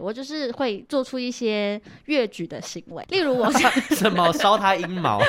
[0.00, 3.50] 我就是会做出一些越矩的行为，例如我
[3.96, 5.20] 什么烧他阴毛。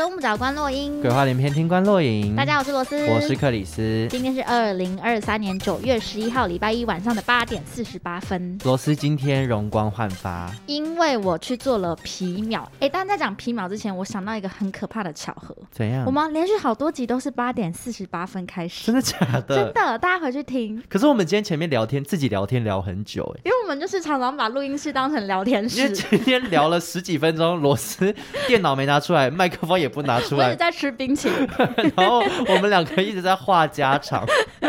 [0.00, 2.34] 求生勿扰观落阴，鬼话连篇听关洛影。
[2.34, 4.08] 大家好，我是罗斯，我是克里斯。
[4.08, 8.58] 今天是二零二三年九月十一号，礼拜一晚上的八点四十八分。
[8.64, 12.62] 罗斯今天容光焕发，因为我去做了皮秒。
[12.76, 15.54] 哎、欸，但在讲皮秒之前，我想到一个很可怕的巧合。
[15.70, 16.06] 怎样？
[16.06, 18.86] 我们连续好多集都是八点四十八分开始。
[18.86, 19.54] 真的假的？
[19.54, 20.82] 真的，大家回去听。
[20.88, 25.78] 可是我们今天前面聊天，自己聊天聊很久，哎，因为我们就是常常把录音室当成聊天室。
[25.78, 28.14] 因为今天聊了十几分钟，罗斯
[28.48, 30.54] 电脑没拿出来，麦克风也不拿出来。
[30.54, 31.48] 在吃冰淇淋，
[31.96, 34.24] 然后我们两个一直在话家常，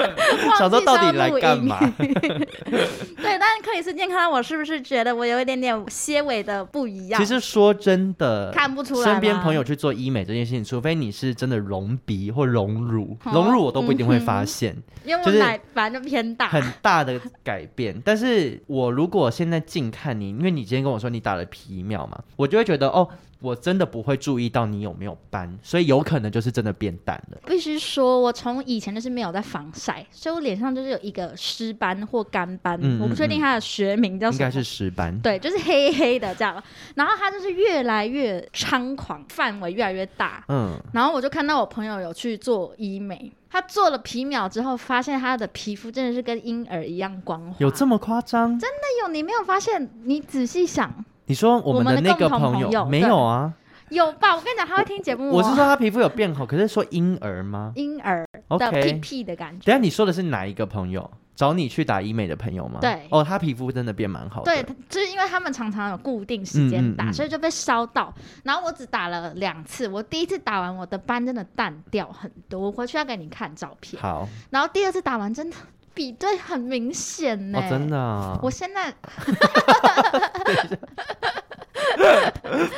[0.58, 1.80] 想说到底来干嘛？
[1.98, 7.22] 对，但是克里斯今天看到我，是不是觉得我有一点点些微的不一样？
[7.22, 9.12] 其实说真的，看不出来。
[9.12, 18.02] 身边朋友去做医美这件事情，除非你是真的隆鼻或隆乳，隆、哦、乳我都不一定会发现，嗯、因为我奶反正就偏大，很大的改变。
[18.04, 23.08] 但是我如果现在近看你，因为你今天跟我说你打了皮秒嘛，我就会觉得哦。
[23.42, 27.40] 我真的不会注意到你有没有斑，所以有可能就是真的变淡了。
[27.48, 35.20] 必须说，我从以前就是没有在防晒，所以我脸上就是有一个湿斑或干斑，嗯嗯嗯，我不确定它的学名叫什么，应该是湿斑。
[35.22, 36.62] 对，就是黑黑的这样，
[36.96, 40.46] 然后它就是越来越猖狂，范围越来越大。
[40.48, 47.56] 嗯，然后我就看到我朋友有去做医美，他做了皮秒之后，发现他的皮肤真的是跟婴儿一样光滑。
[47.58, 48.58] 有这么夸张？
[48.60, 49.08] 真的有？
[49.12, 49.90] 你没有发现？
[50.04, 51.04] 你仔细想。
[51.32, 53.54] 你说我们的那个朋友，没有啊？
[53.88, 54.36] 有吧？
[54.36, 55.30] 我跟你讲，他会听节目。
[55.30, 57.72] 我是说他皮肤有变好，可是说婴儿吗？
[57.76, 59.66] 婴儿的屁屁的感觉。
[59.66, 61.10] 等下你说的是哪一个朋友？
[61.38, 62.80] 找你去打医美的朋友吗？
[62.82, 63.08] 对。
[63.10, 64.52] 哦，他皮肤真的变蛮好的。
[64.52, 68.14] 对，就是因为他们常常有固定时间打，嗯嗯嗯，所以就被烧到。
[68.44, 72.60] 然后我只打了两次，我第一次打完，我的斑真的淡掉很多。
[72.60, 74.04] 我回去要给你看照片。
[74.04, 74.28] 好。
[74.50, 75.56] 然后第二次打完，真的。
[76.02, 78.40] 比对很明显呢、欸哦，真的、啊。
[78.42, 78.90] 我现在，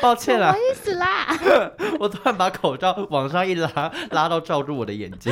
[0.02, 1.28] 抱歉啦，不好意思啦。
[2.02, 3.70] 我突然把口罩往上一拉，
[4.12, 5.32] 拉到罩住我的眼睛。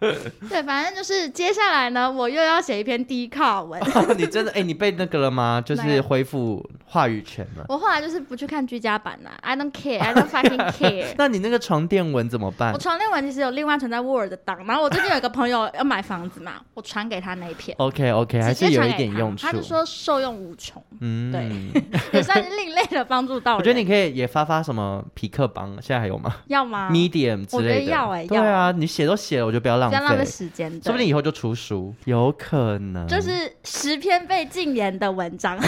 [0.48, 3.80] 对，反正就是接下来呢，我又要写一篇 Dcard 文。
[3.80, 5.62] 哦、 你真的哎、欸，你被那个了吗？
[5.64, 7.64] 就是恢复话语权了。
[7.68, 11.06] 我后来就是不去看居家版了，I don't care，I don't fucking care。
[11.18, 12.72] 那你那个床垫文怎么办？
[12.72, 17.76] 我床垫文其实有另外存在 Word 档，然后我最近有一个朋友要买房子嘛，我传给他那一篇。
[17.78, 19.46] OK OK，还是有一点用处。
[19.46, 21.82] 他就说受用无穷，嗯，对，
[22.12, 23.56] 也算是另类的帮助到。
[23.56, 26.36] 我觉得你可以也发发什么匹克帮，现在还有吗？
[26.46, 27.58] 要吗？Medium 之类的。
[27.58, 29.96] 我觉得要哎、欸，对啊，你写都写了，我就不要浪费。
[29.96, 33.06] 不要浪费时间，说不定以后就出书，有可能。
[33.06, 33.30] 就是
[33.64, 35.58] 十篇被禁言的文章，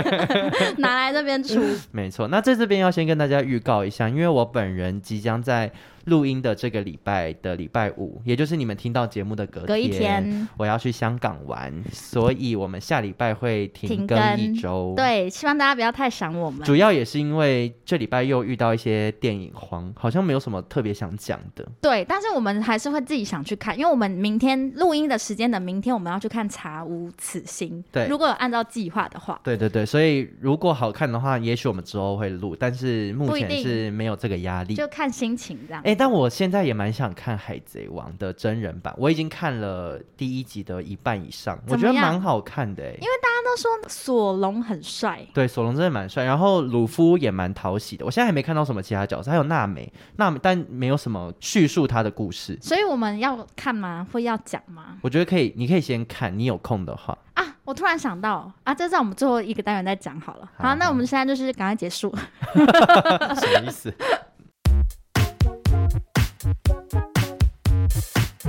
[0.78, 1.60] 拿来这边出。
[1.92, 5.70] 没错，那在这边要先跟大家预告一下，因为我本人即将在。
[6.04, 14.94] 录音的这个礼拜的礼拜五，也就是你们听到节目的隔天，隔一天，我要去香港玩，所以我们下礼拜会停更一周。
[14.96, 16.62] 对，希望大家不要太想我们。
[16.64, 21.66] 主要也是因为这礼拜又遇到一些电影荒，好像没有什么特别想讲的。
[21.80, 27.82] 对，但是我们还是会自己想去看，因为我们明天录音的时间的明天，我们要去看《查无此心》。
[27.92, 29.40] 对，如果有按照计划的话。
[29.42, 35.82] 对对对，所以如果好看的话，也许我们之后会录，但是目前是没有这个压力，就看心情这样。
[35.94, 42.82] 欸但我现在也蛮想看《海贼王》的真人版，我已经看了第一集的一半以上，我觉得蛮好看的。
[42.82, 48.04] 因为大家都说索隆很帅，对，索隆真的蛮帅，然后鲁夫也蛮讨喜的。
[48.04, 52.58] 我现在还没看到什么其他角色，还有娜美，娜美，但没有什么叙述他的故事。
[52.60, 54.06] 所以我们要看吗？
[54.12, 54.98] 会要讲吗？
[55.00, 57.44] 我觉得可以，你可以先看，你有空的话啊。
[57.64, 60.50] 我突然想到啊，这在我们最后一个单元再讲好了。
[60.58, 62.14] 好，好，那我们现在就是赶快结束。
[62.54, 63.90] 什么意思？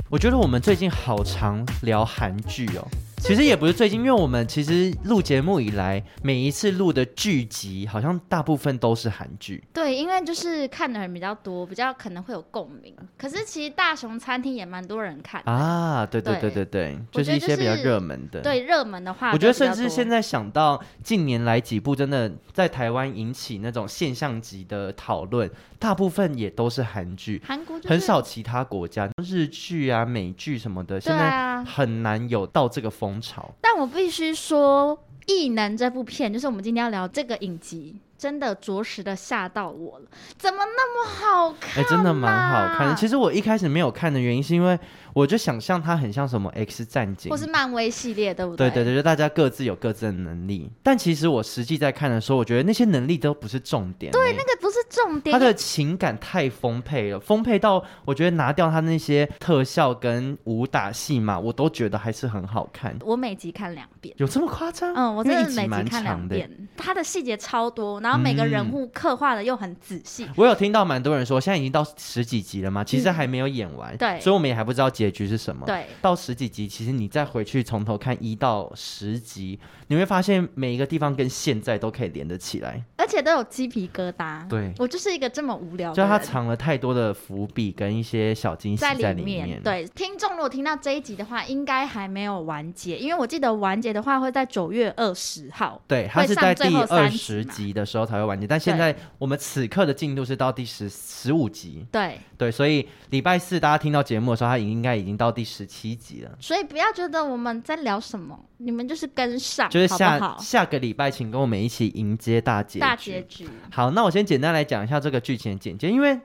[0.08, 2.86] 我觉得我们最近好常聊韩剧哦。
[3.18, 9.64] 其实也不是最近，因为我们其实录节目以来，每一次录的剧集好像大部分都是韩剧。
[9.72, 12.94] 对，因为就是看的人比较多，比较可能会有共鸣。
[13.18, 16.06] 可是其实大熊餐厅也蛮多人看啊。
[16.06, 18.42] 对对对对对，就是一些比较热门的。
[18.42, 25.50] 对，热门的话，我觉得甚至现在想到近年来几部真的在台湾引起那种现象级的讨论，
[25.80, 27.42] 大部分也都是韩剧。
[27.44, 33.15] 韩国很少其他国家日剧啊、美剧什么的，现在很难有到这个风。
[33.60, 34.98] 但我必须说，
[35.32, 37.96] 《异能》这部片就是我们今天要聊这个影集。
[38.18, 40.06] 真的着实的吓到我了，
[40.38, 41.82] 怎么那么好看？
[41.82, 42.94] 哎，真的蛮好看的。
[42.94, 44.78] 其实我一开始没有看的原因，是因为
[45.12, 48.70] 我就想象它很像什么 X 战警，或是漫威系列，对不对？
[48.70, 50.70] 对对对，就大家各自有各自的能力。
[50.82, 54.12] 但其实我实际在看的时候，我觉得那些能力都不是重点。
[54.12, 55.32] 对，那个不是重点。
[55.32, 62.96] 他的情感太丰沛了，丰沛到我觉得拿掉他那些特效跟武打戏嘛，我都觉得还是很好看。
[63.04, 64.94] 我每集看两遍，有这么夸张？
[64.94, 66.50] 嗯，我真的每集看两遍。
[66.76, 70.24] 他的细节超多，然后每个人物刻画的又很仔细。
[70.26, 75.66] 嗯、我有听到蛮多人说，现在已经到十几集了嘛，其实还没有演完，对、嗯，所以我们也还不知道结局是什么。
[75.66, 79.58] 对，到十几集，其实你再回去从头看一到十集，
[79.88, 84.48] 你会发现每一个地方跟现在都可以连得起来，而且都有鸡皮疙瘩。
[84.48, 89.62] 对，我就是一个这么无聊的，就他藏了太多的伏笔跟一些小惊喜在里面。
[89.62, 95.80] 对，听众如果听到这一集的话，应该还没有完结，因为我记得完结的话会在九月二十号。
[95.86, 101.86] 对，他是在第二十集的时候才会完结，但现在我们此刻的进度是到第十十五集。
[101.92, 106.32] 对对，所以礼拜四大家听到节目的时候，他应该已经到第十七集了。
[106.40, 112.80] 所以不要觉得我们在聊什么，你们就是跟上，就是下下个礼拜，请跟我们一起迎接大结局。
[112.80, 113.48] 大结局。
[113.70, 116.18] 好，那我先简单来讲一下这个剧情的简介，因为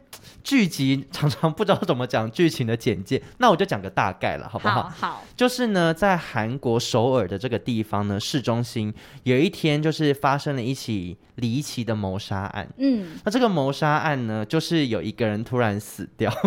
[0.43, 4.83] 剧集常常不知道怎么讲剧情的简介，那我就讲个大概了，好不好？
[4.83, 5.23] 好，好。
[5.35, 12.67] 就是呢，在韩国首尔的这个地方呢，市中心有一天就是发生了一起离奇的谋杀案。
[12.77, 16.31] 嗯，那这个谋杀案呢，就是有一个人突然死掉。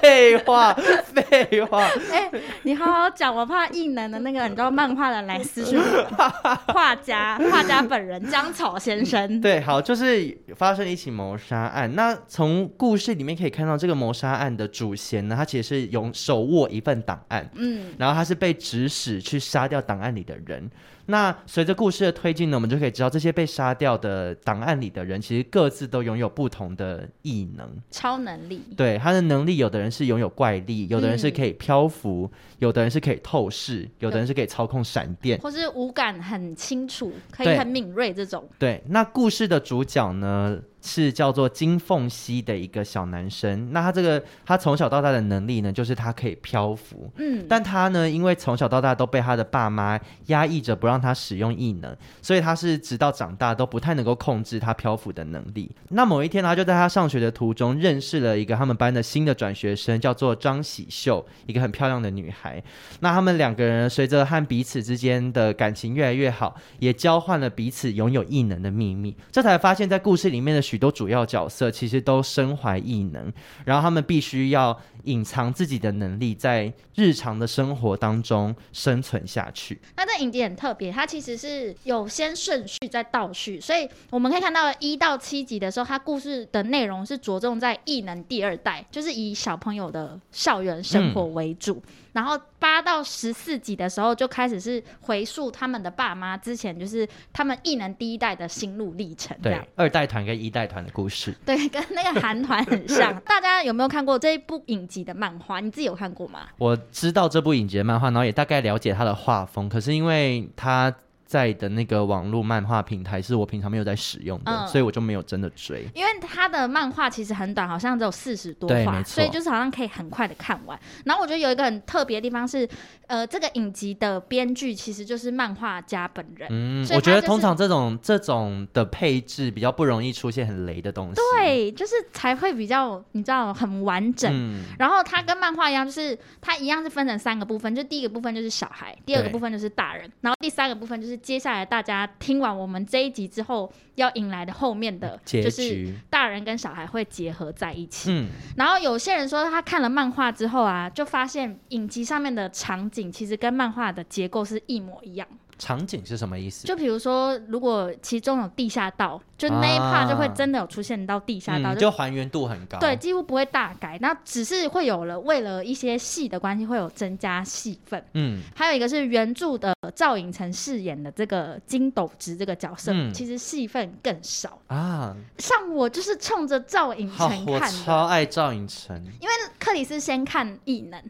[0.00, 1.82] 废话，废话。
[2.12, 6.72] 哎、欸，你好好讲，我怕异能的那个你知道漫画的来私讯我。
[6.72, 9.38] 画家，画家本人姜草先生。
[9.42, 11.94] 对，好，就是发生一起谋杀案。
[11.94, 17.46] 那从故事里面可以看到，这个谋杀案的主嫌呢，他其实是有手握一份档案。
[17.56, 20.70] 嗯，然后他是被指使去杀掉档案里的人。
[21.06, 28.62] 那随着故事的推进呢，我们就可以知道这些被杀掉的档案里的人，其实各自都拥有不同的异能、超能力。
[28.74, 38.48] 对，他的能力，有的人是拥有怪力，有的人是可以漂浮，嗯、有的人是可以透视，有的人是可以操控闪电，或是五感很清楚，可以很敏锐这种。
[38.58, 40.60] 对，那故事的主角呢？
[40.86, 55.70] 是叫做金凤熙的一个小男生，那他这个他从小到大的能力呢，就是他可以漂浮，嗯，但他呢，因为从小到大都被他的爸妈压抑着不让他使用异能，所以他是直到长大都不太能够控制他漂浮的能力。
[55.88, 62.62] 那某一天，他就在他上学的途中认识了一个他们班的新的转学生，叫做张喜秀，一个很漂亮的女孩。
[63.00, 70.73] 那他们两个人随着和彼此之间的感情越来越好，也交换了彼此拥有异能的秘密，这才发现，在故事里面的。
[70.74, 73.32] 许多主要角色其实都身怀异能，
[73.64, 79.80] 然后他们必须要隐藏自己的能力，在日常的生活当中生存下去。
[79.96, 91.74] 那这影集很特别，它其实是有先顺序再倒叙，所以我们可以看到一到七集的时候，它故事的内容是着重在异能第二代，就是以小朋友的校园生活为主。
[91.74, 103.12] 嗯然后八到十四集的时候就开始是回溯他们的爸妈之前就是他们异能第一代的心路历程，对，二代团跟一代团的故事，对，跟那个韩团很像。
[103.26, 105.60] 大家有没有看过这一部影集的漫画？
[105.60, 106.40] 你自己有看过吗？
[106.58, 110.94] 我知道这部影集的漫画，然后也大概了解它的画风，可是因为它。
[111.34, 115.84] 在的那个网络漫画平台是我平常没有在使用的，嗯、所以我就没有真的追。
[115.92, 120.78] 因为他的漫画其实很短，好像只有四十多话，所以就是好像可以很快的看完。
[121.04, 122.68] 然后我觉得有一个很特别的地方是，
[123.08, 126.46] 呃，这个影集的编剧其实就是漫画家本人。
[126.52, 131.16] 嗯，我觉得通常这种这种的配置比较不容易出现很雷的东西。
[131.16, 134.30] 对，就是才会比较你知道很完整。
[134.32, 141.18] 嗯、然后它跟漫画一样，就是它一样是分成三个部分，就第一个部分就是小孩，第二个部分就是大人，然后第三个部分就是。
[141.24, 148.12] 接下来大家听完我们这一集之后，要迎来的后面的就是大人跟小孩会结合在一起。
[148.12, 148.28] 嗯，
[148.58, 155.26] 然后有些人说他看了漫画之后啊，就发现影集上面的场景其实跟漫画的结构是一模一样。
[155.58, 156.66] 场景是什么意思？
[156.66, 162.78] 就比如说，如果其中有地下道，就那一 part 就会真的有出现到地下道，啊嗯、就还原度很高。
[162.78, 168.02] 对，几乎不会大改，那只是会有了为了一些戏的关系，会有增加戏份。
[168.14, 175.16] 嗯，还有一个是原著的赵寅成饰演的这个金斗植这个角色，嗯、其实戏份更少啊。
[175.38, 181.02] 像我就是冲着赵寅成看的，我超爱赵寅成，因为克里斯先看异能。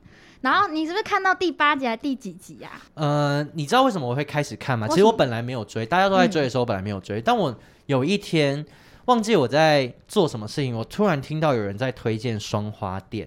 [0.44, 2.72] 然后你是不是看到第八集还是第几集呀？
[2.92, 3.02] 啊？
[3.02, 4.86] 呃，你知道为什么我会开始看吗？
[4.88, 7.18] 其实我本来没有追，大家都在追的时候，我本来没有追。
[7.18, 8.62] 嗯、但我有一天
[9.06, 13.26] 忘记我在做什么事情，我突然听到有人在推荐双花店。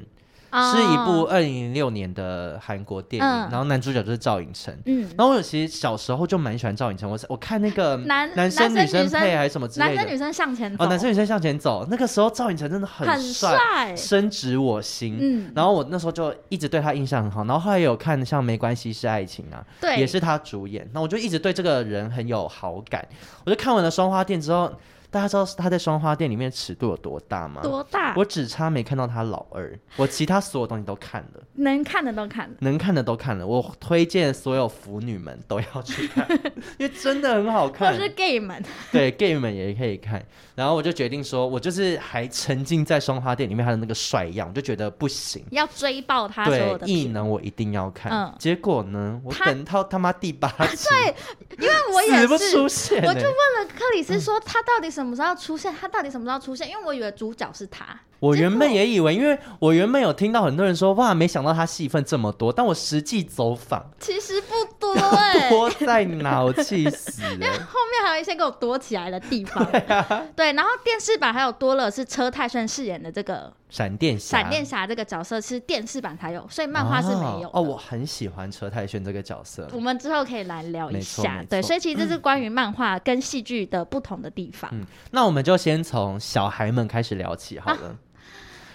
[0.51, 4.75] 是一部二零零六年的韩国电影，嗯、然后男主角就是赵寅成。
[4.85, 15.17] 嗯，然后我其实小时候就蛮喜欢赵寅成，我我看那个男男生女生配还是什么之类的，男生女生向前走，哦，男生女生向前走，那个时候赵寅成真的很帅，深植我心。
[15.19, 23.05] 嗯，然后我那时候就一直对他印象很好，然后后来有看像《没关系是爱情》啊，对，也是他主演，那我就一直对这个人很有好感。
[23.45, 24.71] 我就看完了《双花店》之后。
[25.17, 27.59] 大家知道他在双花店里面尺度有多大吗？
[27.63, 28.13] 多大？
[28.15, 33.47] 我只差没看到他老二，我其他所有东西都看了，能看的都看了，能看的都看了。
[33.47, 36.27] 我推荐所有腐女们都要去看，
[36.77, 37.91] 因为真的很好看。
[37.93, 40.23] 或是 gay 们，对 gay 们也可以看。
[40.53, 46.85] 然后我就决定说，我就是还沉浸在双花店里面他的那个帅样，我就觉得不行，要追爆他所有的。
[46.85, 48.11] 对，异能我一定要看。
[48.11, 50.85] 嗯，结果呢，我等到他妈第八集，
[51.57, 55.73] 对，因为我也是，不出现欸、我就问了克里斯说，他到底什么时候出现？
[55.79, 56.69] 他到底什么时候出现？
[56.69, 57.85] 因为我以为主角是他。
[58.19, 62.51] 我原本也以为，因为我原本有听到很多人说，哇，没想到他戏份这么多。
[62.51, 66.41] 但我实际走访，其实不多 哎，多在哪？
[66.43, 67.33] 我气死了！
[67.33, 69.63] 因 为后面还有一些给我躲起来的地方。
[69.71, 70.53] 对啊，对。
[70.53, 74.37] 然后电视版还有多了是车太顺饰演的这个闪电侠。
[74.39, 77.51] 闪电侠这个角色是电视版才有，所以漫画是没有哦。
[77.53, 79.67] 哦，我很喜欢车太铉这个角色。
[79.73, 81.43] 我们之后可以来聊一下。
[81.49, 84.69] 对，所以其实这是关于漫画跟戏剧的不同的地方。
[84.73, 87.87] 嗯，那我们就先从小孩们开始聊起好了。
[87.87, 87.95] 啊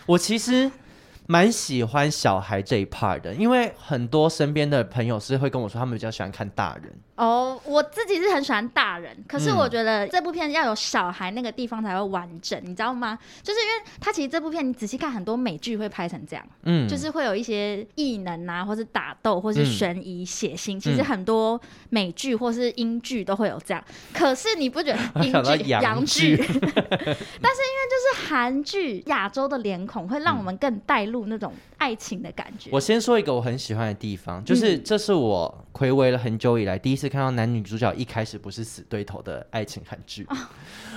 [0.05, 0.69] 我其实
[1.27, 6.93] 蛮喜欢小孩这一 part 的，因为很多身边的朋友是会跟我说，他们比较喜欢看大人。
[7.15, 13.17] 哦，oh, 我自己是很喜欢大人，可是我觉得这部片要有小孩那个地方才会完整，嗯、你知道吗？
[13.43, 21.61] 就是因为它其实这部片你仔细看，很多美剧会拍成这样，嗯，就是会有一些异能啊，或是打斗，或是悬疑、血腥，嗯、其实很多
[21.91, 23.85] 美剧或是英剧都会有这样。
[24.15, 26.35] 可是你不觉得 英剧、洋剧？
[26.41, 32.71] 但是因为就是韩剧亚洲的脸孔会让我们更带入录那种爱情的感觉。
[32.73, 37.09] 我先说一个我很喜欢的地方，就是这是我睽违了很久以来第一次。
[37.09, 40.37] 看到男女主角一开始不是死对头的爱情韩剧，哦、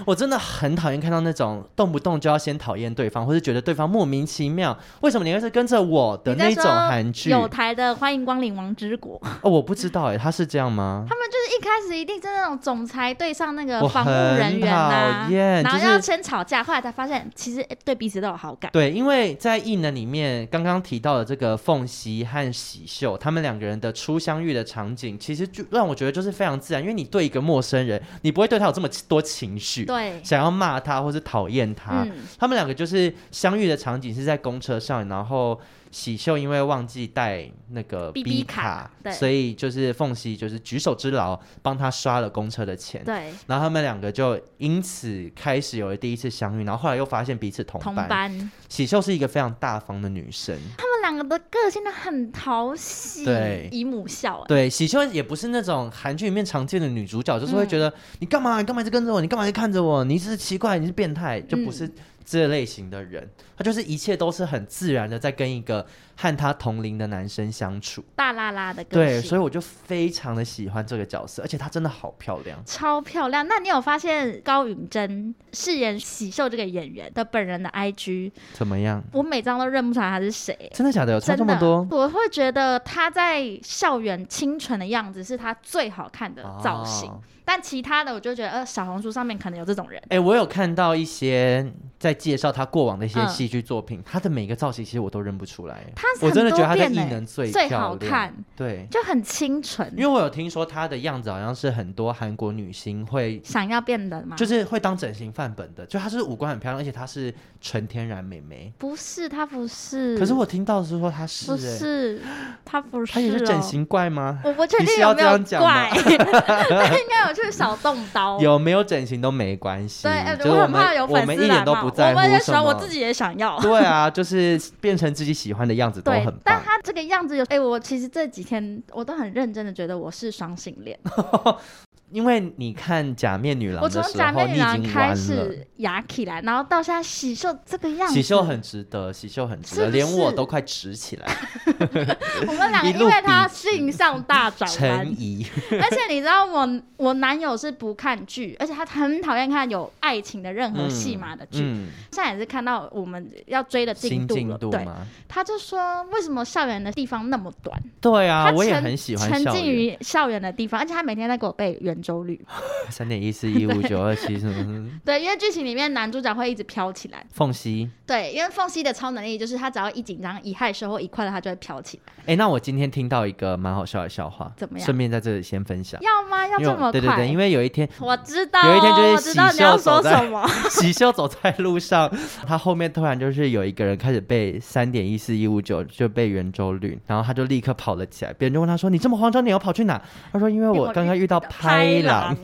[0.06, 7.32] 我真的很讨厌看到那种动不动就要先讨厌对方，或是觉得对方莫名其妙，为什么你会是跟着我的那种韩剧？
[7.32, 11.04] 有台的欢迎光临王之国哦，我不知道哎，他是这样吗？
[11.10, 15.28] 他们就是一开始一定是那种总裁对上那个防务人员啊，
[15.64, 18.70] 然后要先吵架，就是、后来才发现其实对彼此都有好感。
[18.72, 26.06] 对，因为在异能里面刚刚提到的这个凤熙和喜秀，他们两个人的初相遇的场景，其实就让我觉得。
[26.06, 32.04] 觉得就是非常自然，因为你对一个陌生人，你不会对他有这么多情绪，对，想要骂他或是讨厌他。
[32.04, 35.60] 嗯、他们两个就是相遇的场景是在公车上，然后。
[35.96, 43.02] 喜秀因为忘记带那个 B, B 卡，所以就是凤熙就是举手之劳帮他刷了公车的钱。
[43.06, 47.96] 对，然后他们两个就因此开始有了第一次相遇，然后后来又发现彼此同班。
[47.96, 48.52] 同班。
[48.68, 54.44] 喜秀是一个非常大方的女生，他们两个的个性都很讨喜，对，姨母笑。
[54.50, 61.88] 对，喜秀也不是那种韩剧里面常见的女主角，就是会觉得、嗯、你干嘛，你干嘛一直跟着我，你干嘛一直看着我，你是奇怪，你是变态，就不是。
[61.88, 61.94] 嗯
[62.26, 65.86] 这类型的人，他就是一切都是很自然的，在跟一个
[66.18, 68.84] 和他同龄的男生相处，大剌剌的。
[68.86, 73.48] 对，所以我就非常的喜欢这个角色，而且她真的好漂亮，超漂亮。
[73.48, 79.04] 那你有发现高允贞饰演喜秀这个演员的本人的 IG 怎么样？
[79.14, 81.14] 我每张都认不出来他是谁，真的假的？
[81.14, 81.88] 有差这么多？
[81.92, 87.08] 我会觉得他在校园清纯的样子是他最好看的造型。
[87.10, 90.02] 哦但其他的，我就觉得，呃，小红书上面可能有这种人。
[90.06, 91.72] 哎、欸，我有看到一些
[92.06, 95.84] 在介绍他过往的一些戏剧作品，嗯、他的每个造型其实我都认不出来。
[95.96, 99.92] 他我真的觉得他的异能最最好看，对，就很清纯。
[99.98, 105.86] 因为我有听说他的样子好像是很多韩国女星会想要变的嘛，就是会当整形范本的。
[105.86, 108.74] 就他是五官很漂亮，而且他是纯天然美眉。
[108.78, 110.18] 不是，他不是。
[110.18, 112.22] 可是我听到的是说他是、欸，不是，
[112.64, 113.14] 他不是、哦。
[113.16, 114.40] 他也是整形怪吗？
[114.44, 117.36] 我不确定有没有怪， 他应该有。
[117.36, 120.04] 就是小动刀， 有没有整形都没关系。
[120.04, 120.12] 对，
[120.50, 121.20] 我很怕有粉丝来骂。
[121.20, 122.20] 我们一点都不在乎。
[122.20, 123.58] 我也喜欢，我自己也想要。
[123.64, 126.40] 对啊，就是变成自己喜欢的样子都很棒。
[126.44, 131.00] 但他这个样子有，哎，我其实这几天我都很认真的觉得我是双性恋。
[132.12, 141.28] 因为你看假面女郎的时候，我从假面女郎开始压起来，然后到现在喜秀这个样子，喜秀很值得，喜秀很值得，连我都快直起来。
[142.48, 151.60] 我们两个因为他性向大转弯， 疑而且你知道我我男友是不看剧，而且他很讨厌看有爱情的任何戏码的剧。
[151.60, 154.88] 嗯嗯、现在也是看到我们要追的进度了，度对，
[155.28, 157.78] 他就说为什么校园的地方那么短？
[158.00, 161.96] 对啊，我也很喜欢沉浸于校园的地方，而且他每天在给我背圆。
[162.06, 162.40] 周率
[162.92, 164.92] 三点一四一五九二七什么？
[165.04, 167.26] 对，因为剧情情里面男主角会一直飘起来。
[167.34, 167.90] 凤西。
[168.06, 172.14] 对，因为凤西的超能力就是他只要一紧张、一害羞或一快乐，他就会飘起来。
[172.20, 174.86] 哎、欸，那我今天听到一个蛮好笑的笑话，怎么样？
[174.86, 176.00] 顺便在这里先分享。
[176.02, 176.48] 要吗？
[176.48, 176.92] 要这么快？
[176.92, 180.32] 对对对，因为有一天我知道，有一天就是喜秀走在
[180.70, 182.10] 喜秀 走在路上，
[182.46, 188.32] 他后面突然就是有一个人开始背三点一四一五九，就背圆周率，然后他就立刻跑了起来。
[188.34, 190.00] 别人就问他说：“你这么慌张，你要跑去哪？”
[190.32, 192.38] 他说：“因为我刚刚遇到拍狼。”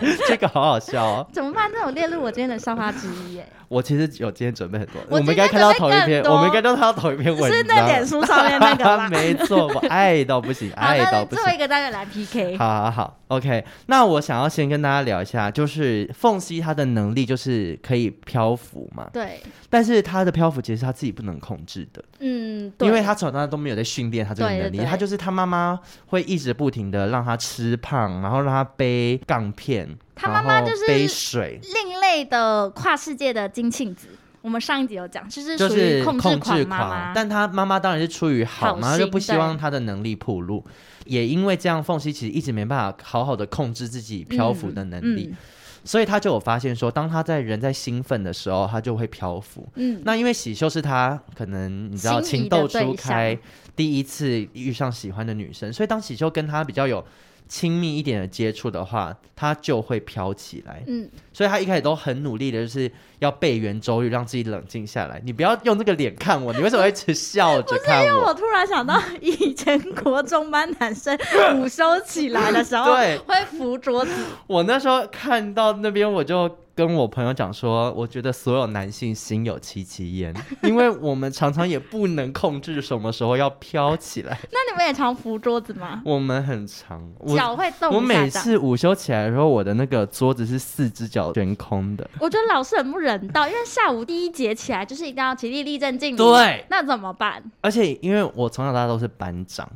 [0.28, 1.26] 这个好好笑哦！
[1.32, 1.70] 怎么办？
[1.72, 3.46] 这种列入我今天的笑话之一耶。
[3.68, 9.08] 我其实有今天准备很多，我们应该看到同一篇，我们应该都看到同一篇文章，是那脸书上面那个吗？
[9.10, 11.42] 没错，我爱到不行， 爱到不行。
[11.42, 12.56] 最后一个单元来 PK。
[12.56, 13.64] 好好好，OK。
[13.86, 19.10] 那我想要先跟大家聊一下，就是凤西她的能力就是可以漂浮嘛。
[19.12, 19.40] 对。
[19.68, 22.04] 但是她的漂浮其实是她自己不能控制的。
[22.20, 22.72] 嗯。
[22.80, 29.88] 因为他从小都没有在训练他这个能力，他就是他妈妈会一直不停的让他吃胖，然后让他背杠片。
[30.14, 34.08] 他妈妈就是背水，另类的跨世界的金庆子。
[34.40, 40.64] 我们上一集有讲，就是属于控制狂但他妈妈当然是出于好嘛，她就不希望他的能力暴露。
[41.04, 45.36] 也因为这样，凤西其实一直没办法好好的控制自己漂浮的能力，嗯嗯、
[45.86, 49.66] 所以他就有发现说，当他在人在兴奋的时候，他就会漂浮。
[49.76, 53.38] 嗯，那因为喜秀是他可能你知道情窦初开，
[53.74, 57.02] 第一次遇上喜欢的女生，所以当喜秀跟他比较有。
[57.48, 60.82] 亲密一点的接触的话，他就会飘起来。
[60.86, 65.20] 嗯，所以他一开始都很努力的，就是要背圆周率，让自己冷静下来。
[65.24, 68.04] 你不要用这个脸看我，你为什么会一直笑着看我？
[68.06, 71.16] 因为我突然想到以前国中班男生
[71.56, 74.10] 午休起来的时候， 对，会扶桌子。
[74.46, 76.58] 我那时候看到那边，我就。
[76.76, 84.38] 跟我朋友讲说，我觉得所有男性心有戚戚焉， 因为我们常常也不能控制什么时候要飘起来。
[84.52, 86.02] 那你们也常扶桌子吗？
[86.04, 87.02] 我们很常，
[87.34, 87.94] 脚会动。
[87.94, 92.06] 我每次午休起来的时候，我的那个桌子是四只脚悬空的。
[92.20, 96.18] 我觉得老师很不人道，因为下午第一节起来就是一定要起立、立正、敬礼。
[96.18, 97.42] 对，那怎么办？
[97.62, 99.66] 而且因为我从小到大都是班长，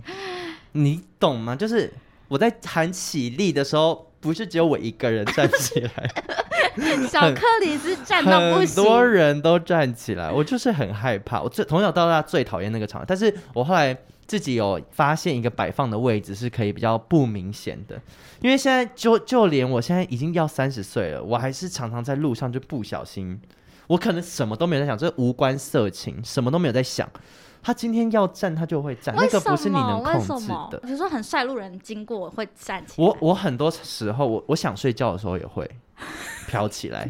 [0.72, 1.56] 你懂吗？
[1.56, 1.90] 就是
[2.28, 6.10] 我在喊起立的时候，不是只有我一个人站起来。
[7.10, 11.42] 小克里斯站到不行，很多人都站起来，我就是很害怕。
[11.42, 13.96] 我最从小到大最讨厌那个场，但是我后来
[14.26, 18.00] 自己有发现一个摆放的位置是可以比较不明显的，
[18.40, 23.40] 因为现在就就连我现在已经要三十岁了，我还是常常在路上就不小心，
[23.88, 27.10] 我可能什么都没有在想，这无关色情，什么都没有在想。
[27.62, 30.78] 他今天要站，他就会站，那个不是你能控制的。
[30.82, 33.06] 比如说很帅路人经过会站起来。
[33.06, 35.70] 我我很多时候我我想睡觉的时候也会。
[36.48, 37.08] 飘起来，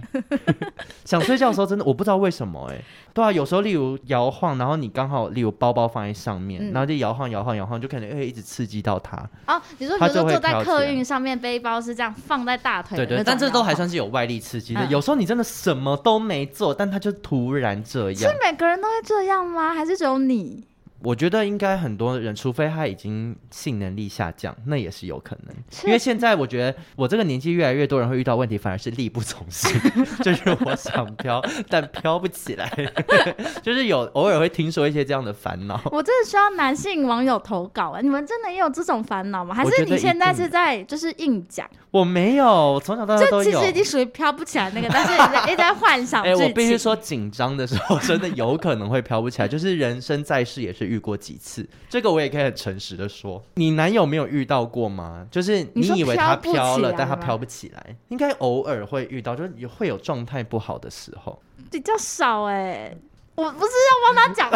[1.05, 9.17] 想睡觉的时候真的我不知道为什么哎、欸，对啊，有时候例如摇晃，然后你刚好例如包包放在上面，嗯、然后就摇晃摇晃摇晃，就可能会一直刺激到它。
[9.47, 14.81] 哦，你说比如说坐在客运上面，背包是这样放在大腿，对，对对，但这都还算是有外力刺激的。
[14.85, 18.21] 嗯、有时候你真的什么都没做，但它就突然这样。
[18.21, 19.73] 是每个人都会这样吗？
[19.75, 20.65] 还是只有你？
[21.03, 25.55] 我觉得应该很多人，除非他已经性能力下降，那也是有可能。
[25.85, 29.73] 因为现在我觉得我这个年纪越来越多人会遇到问题，反而是力不从心，
[30.23, 32.71] 就是我想飘，但飘不起来，
[33.63, 35.81] 就是有偶尔会听说一些这样的烦恼。
[35.91, 38.01] 我真的需要男性网友投稿啊！
[38.01, 39.55] 你们真的也有这种烦恼吗？
[39.55, 41.69] 还是你现在是在就是硬讲？
[41.91, 43.45] 我没有，我从小到大都有。
[43.45, 45.13] 这其实已经属于飘不起来那个，但是
[45.49, 46.23] 一直在幻想。
[46.23, 53.41] 哎、欸，我必须说，紧张的时候真的有可能会飘不起来，就是人生在世也是遇过几次，这个我也可以很诚实的说。
[53.55, 55.25] 你男友没有遇到过吗？
[55.31, 61.41] 就是你以为他飘了，但他飘不起来，应该偶尔会遇到，就是会有状态不好的时候。
[61.71, 62.99] 比较少哎、欸，
[63.37, 64.51] 我不是要帮他讲，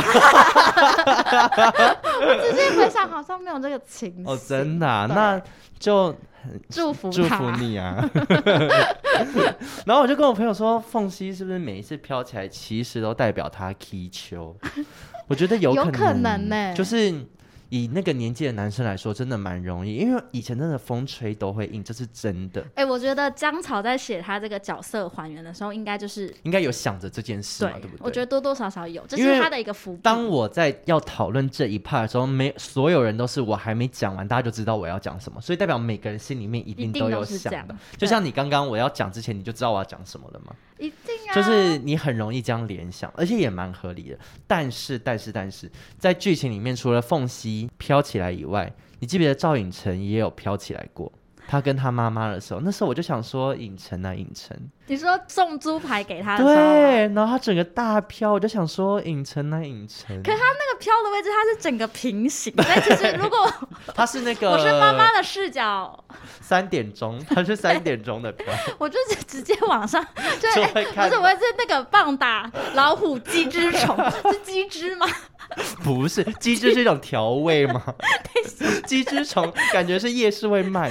[2.21, 4.25] 我只是回想好像没有这个情绪。
[4.27, 5.41] 哦，真的、啊，那
[5.79, 6.15] 就。
[6.69, 8.07] 祝福祝福你啊！
[9.87, 14.55] 然后我就跟我朋友说，凤西是不是每一次飘起来，其实都代表他踢球？
[15.27, 17.15] 我觉得有可能呢，欸，就是。
[17.71, 22.61] 以那个年纪的男生来说，真的蛮容易，因为以前真的风吹都会硬，这是真的。
[22.77, 28.07] 哎、欸，我觉得姜草在写他这个角色还原的时候，应该就是应该有想着这件事嘛，对，对不对？
[28.07, 30.01] 我觉得多多少少有，这是他的一个伏笔。
[30.03, 37.75] 当我在要讨论这一 part 的时候，没所有人都是我还没讲完，大家就知道我要讲什么，所以代表每个人心里面一定都有想的。
[37.97, 40.55] 就像你刚刚我要讲之前，你就知道我要讲什么了吗？
[40.79, 41.35] 一定啊！
[41.35, 44.19] 就是你很容易将联想，而且也蛮合理的。
[44.47, 51.11] 但是，但是，但是在剧情里面，除了凤溪飘起来以外，你记不记得赵影成也有飘起来过？
[51.47, 54.59] 他跟他妈妈的时候，那时候我就想说，影城啊，影城。
[54.87, 60.15] 你说送猪排给他的时候，对，然后他整个大飘，我就想说，影城啊，影城。
[60.23, 62.53] 可是他那个飘的位置，他是整个平行。
[62.59, 63.51] 但其实如果
[63.95, 66.05] 他是那个，我是妈妈的视角，
[66.41, 70.07] 三点钟，他是三点钟的飘， 我就是直接往上，
[70.39, 71.09] 就会看。
[71.09, 73.97] 不是，我是那个棒打老虎鸡汁虫，
[74.31, 75.07] 是鸡汁吗？
[75.83, 77.83] 不是，鸡汁是一种调味吗？
[78.87, 80.91] 鸡汁虫感觉是夜市会卖。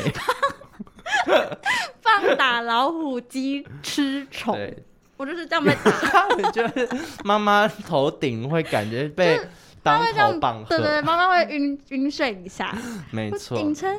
[2.01, 4.57] 棒打老虎鸡吃虫，
[5.17, 5.91] 我就是这样被打。
[6.51, 6.87] 就是
[7.23, 9.39] 妈妈头顶会感觉被
[9.81, 12.75] 当头棒喝，对对，妈妈会晕晕睡一下。
[13.11, 13.89] 没错，影城，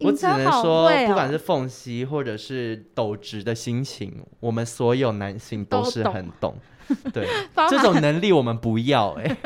[0.00, 6.56] 我只能说，不管是凤溪或者是斗直的心情，我们所有男性都是很懂。
[7.12, 7.28] 对，
[7.68, 9.36] 这种能力我们不要，哎，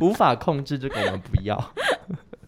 [0.00, 1.56] 无法控制这个我们不要。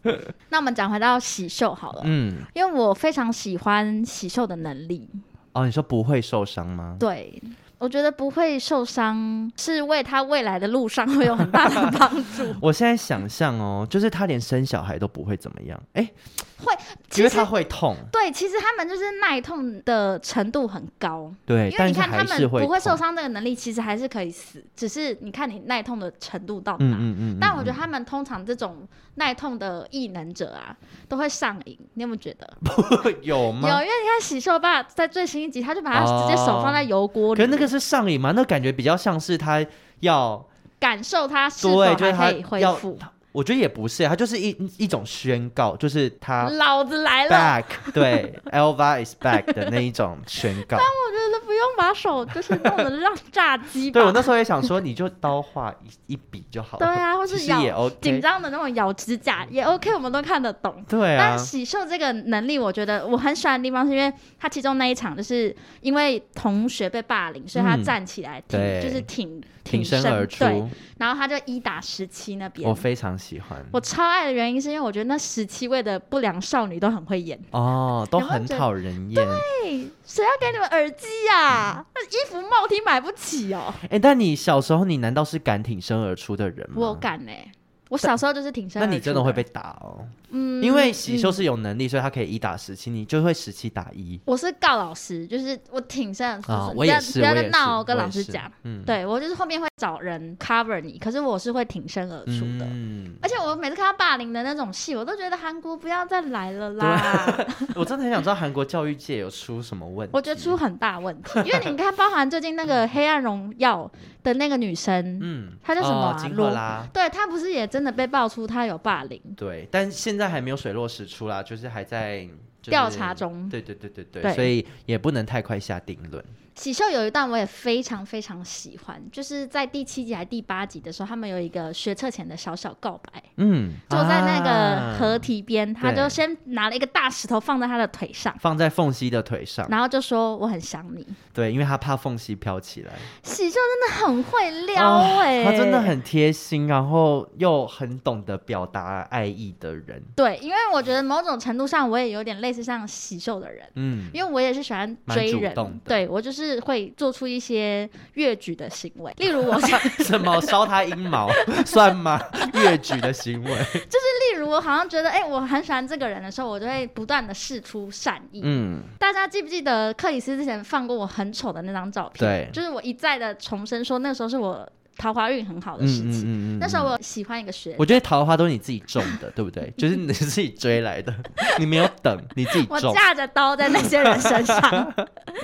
[0.51, 5.09] 那我们讲回到喜秀好了，嗯，因为我非常喜欢喜秀的能力。
[5.53, 6.97] 哦，你说不会受伤吗？
[6.99, 7.43] 对，
[7.79, 12.55] 我觉得不会受伤是为他未来的路上会有很大的帮助。
[12.61, 16.11] 我现在想象哦，就是他连生小孩都不会怎么样，哎。
[16.59, 16.73] 会，
[17.17, 17.97] 因为他会痛。
[18.12, 21.33] 对，其实他们就是耐痛的程度很高。
[21.45, 26.79] 对，因为你看他们不会受伤这个能力，其实还是可以死，只是你看你耐痛的程度到哪。
[26.79, 27.38] 嗯嗯嗯。
[27.40, 28.87] 但我觉得他们通常这种
[29.17, 30.77] 耐痛的异能者啊，
[31.09, 31.79] 都会上瘾。
[31.95, 32.49] 你有没有觉得？
[33.23, 33.69] 有吗？
[33.69, 37.38] 有，因为你看喜秀爸在最新一集，他就把他直接手放在油锅里。
[37.38, 38.33] 可是那个是上瘾吗？
[38.35, 39.64] 那感觉比较像是他
[40.01, 40.45] 要
[40.79, 42.99] 感受他是否还可以恢复。
[43.35, 50.79] 我觉得也不是，他就是一一种宣告，就是他老子来了，back，对，Elva is back 的那一种宣告。
[50.79, 53.90] 但我觉得不用把手就是弄得让炸鸡。
[53.90, 55.75] 对，我那时候也想说，你就刀画
[56.07, 56.87] 一一笔就好了。
[56.87, 60.85] 对啊，或是咬紧张的那种咬指甲也 OK，我们都看得懂。
[60.88, 61.31] 对啊。
[61.31, 69.42] 但喜秀这个能力，我觉得我很喜欢的地方是因为他其中那一场就是因为同学被霸凌，所以他站起来挺，嗯、就是挺。
[69.64, 70.62] 挺身而出，对，
[70.99, 73.65] 然后他就一打十七那边，我非常喜欢。
[73.73, 79.15] 我超爱的原因是因为我觉得那十七位的不良少女都很会演哦，都很讨人厌。
[79.15, 81.85] 对，谁要给你们耳机呀？
[81.95, 83.73] 那衣服帽 T 买不起哦。
[83.89, 86.77] 哎，但你小时候你难道是敢挺身而出的人吗？
[86.77, 87.51] 我敢哎。
[87.90, 88.90] 我小时候就是挺身而出。
[88.90, 90.05] 那你真的会被打哦？
[90.31, 94.20] 嗯，因为喜秀是有能力，所以他可以一打十七，你就会十七打一。
[94.25, 96.51] 我是告老师，就是我挺身而出。
[96.51, 98.51] 啊，我也是，不要再闹，跟老师讲。
[98.64, 102.66] 嗯，对我就是后面会找人 cover 你，可是我是会挺身而出的。
[102.68, 107.47] 嗯，而且我每次看到霸凌的那种戏，我都觉得韩国不要再来了啦。
[107.77, 110.11] 我真的很想知道韩国教育界有出什么问题。
[110.12, 113.88] 我觉得出很大问题，因为你看，包含最近那个《黑暗荣耀》
[114.25, 116.16] 的那个女生，嗯，她叫什么？
[116.18, 116.85] 金赫拉。
[116.92, 119.21] 对，她不是也真的被爆出他有霸凌？
[119.37, 122.25] 对，但现在还没有水落石出啦，就是还在
[122.63, 123.49] 调查中。
[123.49, 126.25] 对对对对对，所以也不能太快下定论。
[126.55, 133.23] 喜秀有一段我也非常非常喜欢，就是在第七集还是第八集的时候，他们有一个学测前的小小告白。
[133.37, 141.05] 嗯，就在那个河堤边，啊、他就先拿了一个大石头放在他的腿上，放在凤溪的腿上，然后就说我很想你。
[141.33, 142.93] 对，因为他怕凤溪飘起来。
[143.25, 150.01] 喜秀真的很会撩哎、欸哦，他真的很贴心，然后又很懂得表达爱意的人。
[150.14, 155.53] 对，因为我觉得某种程度上我也有点类似像喜秀的人，嗯，因为我也是喜欢追人，
[155.85, 156.43] 对我就是。
[156.44, 159.59] 是会做出一些越矩的行为，例如我
[160.04, 161.30] 什么烧他阴毛
[161.64, 162.20] 算吗？
[162.54, 168.40] 越矩的行为 就是例如我好像觉得哎、欸，我很喜欢这个人的时候，我就会不断的试出善意。
[168.44, 172.18] 嗯，大家记不记得克里斯之前放过我很丑的那张照片？
[172.18, 174.68] 对，就是我一再的重申说，那时候是我。
[174.96, 176.11] 桃花运很好的事情。
[176.11, 179.72] 嗯嗯嗯嗯、那时候我喜欢一个学，我觉得桃花都是你自己种的， 对不对？
[179.76, 181.14] 就是你 自己追来的，
[181.59, 182.76] 你没有等，你自己种。
[182.76, 184.94] 我架着刀在那些人身上。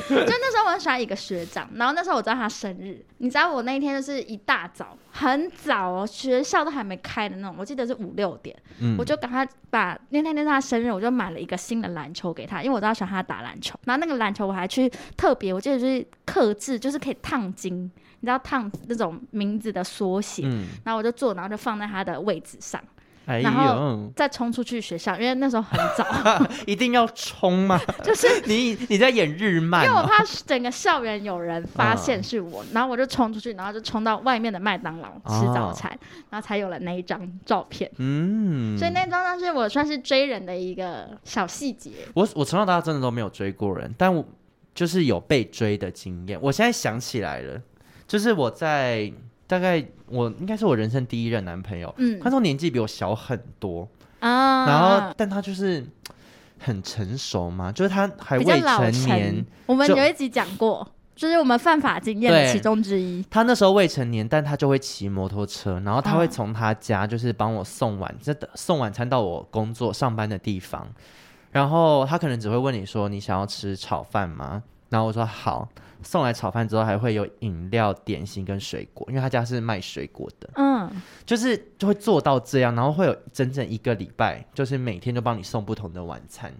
[0.08, 13.78] 就那时候我很喜欢一个学长，然后那时候我知道他生日，你知道我那一天就是一大早，很早哦，学校都还没开的那种，我记得是五六点，嗯、我就赶快把那天那天他生日，我就买了一个新的篮球给他，因为我知道喜欢他打篮球。
[13.84, 17.90] 然后那个篮球我还去特别，我记得就是克制，就是可以烫金。
[18.20, 22.78] 你知道烫那种名字的缩写，嗯、然后我就做，然后就放在他的位置上，
[23.24, 26.04] 哎、然后再冲出去学校，因为那时候很早，
[26.66, 27.80] 一定要冲嘛？
[28.04, 35.98] 就是 你你在演日漫，因为我怕整个校园有人发现是我，嗯、然后我就冲出去，然后就冲到外面的麦当劳吃早餐，哦、
[36.30, 37.90] 然后才有了那一张照片。
[37.96, 41.90] 嗯，所以那张呢是我算是追人的一个小细节。
[42.14, 44.22] 我我从小到大真的都没有追过人，但我
[44.74, 46.38] 就是有被追的经验。
[46.42, 47.60] 我现在想起来了。
[48.10, 49.08] 就是我在
[49.46, 53.86] 大概我应该是我人生第一任男朋友，嗯，他说年纪比我小很多
[54.18, 55.86] 啊，然后但他就是
[56.58, 57.70] 很成熟嘛？
[57.70, 59.46] 就是他还未成年。
[59.64, 63.24] 我们有一集讲过，就是我们犯法经验的其中之一。
[63.30, 70.84] 他那时候未成年，但他就会骑摩托车，然后他会从他家就是帮我送晚，这、哦、送晚餐到我工作上班的地方。
[71.52, 75.68] 然后他可能只会问你说：“你想要吃炒饭吗？”然后我说：“好。”
[76.02, 80.50] 送来炒饭之后，还会有饮料、点心跟水果，因为他家是卖水果的。
[80.56, 80.90] 嗯，
[81.24, 86.52] 就是就会做到这样，然后会有整整一个礼拜，就是每天都帮你送不同的晚餐，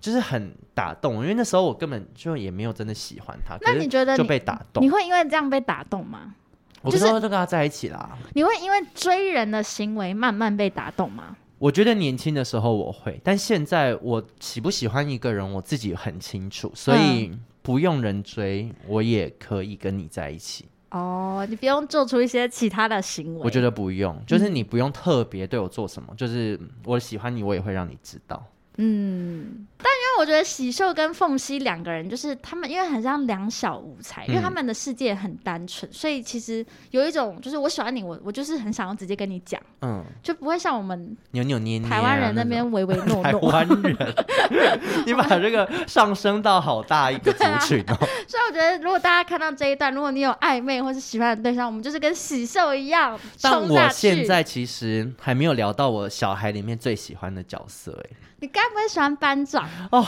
[0.00, 1.14] 就是很打动。
[1.22, 4.82] 因为那时候我根本就也没有真的喜欢他，那你觉得就被打动？
[4.82, 6.34] 你会因为这样被打动吗？
[6.82, 8.18] 我之后就跟他在一起啦。
[8.34, 11.34] 你会因为追人的行为慢慢被打动吗？
[11.64, 17.28] 我觉得年轻的时候我会，但现在我喜不喜欢一个人，我自己很清楚，所以。
[17.32, 20.66] 嗯不用人追，我也可以跟你在一起。
[20.90, 23.40] 哦，你不用做出一些其他的行为。
[23.42, 28.46] 我觉得不用，就是你不用特别对我做什么，嗯、就是我喜欢你，我也会让你知道。
[28.76, 43.22] 嗯，但因为我觉得喜秀跟凤溪两个人，就是他们因为很像两小无猜，因为他们的世界很单纯，所以其实有一种就是我喜欢你，我我就是很想要直接跟你讲，嗯，就不会像我们扭扭捏捏台湾人那边唯唯诺诺。
[43.22, 44.14] 台湾人，
[45.06, 47.94] 你把这个上升到好大一个族群哦。
[48.28, 53.18] 所以我觉得，如果大家看到这一段，如果你有暧昧或是喜欢的对象，我们就是跟喜秀一样。
[53.40, 58.16] 但我现在其实还没有聊到我小孩里面最喜欢的角色，哎。
[58.40, 60.06] 你该不会喜欢班长哦？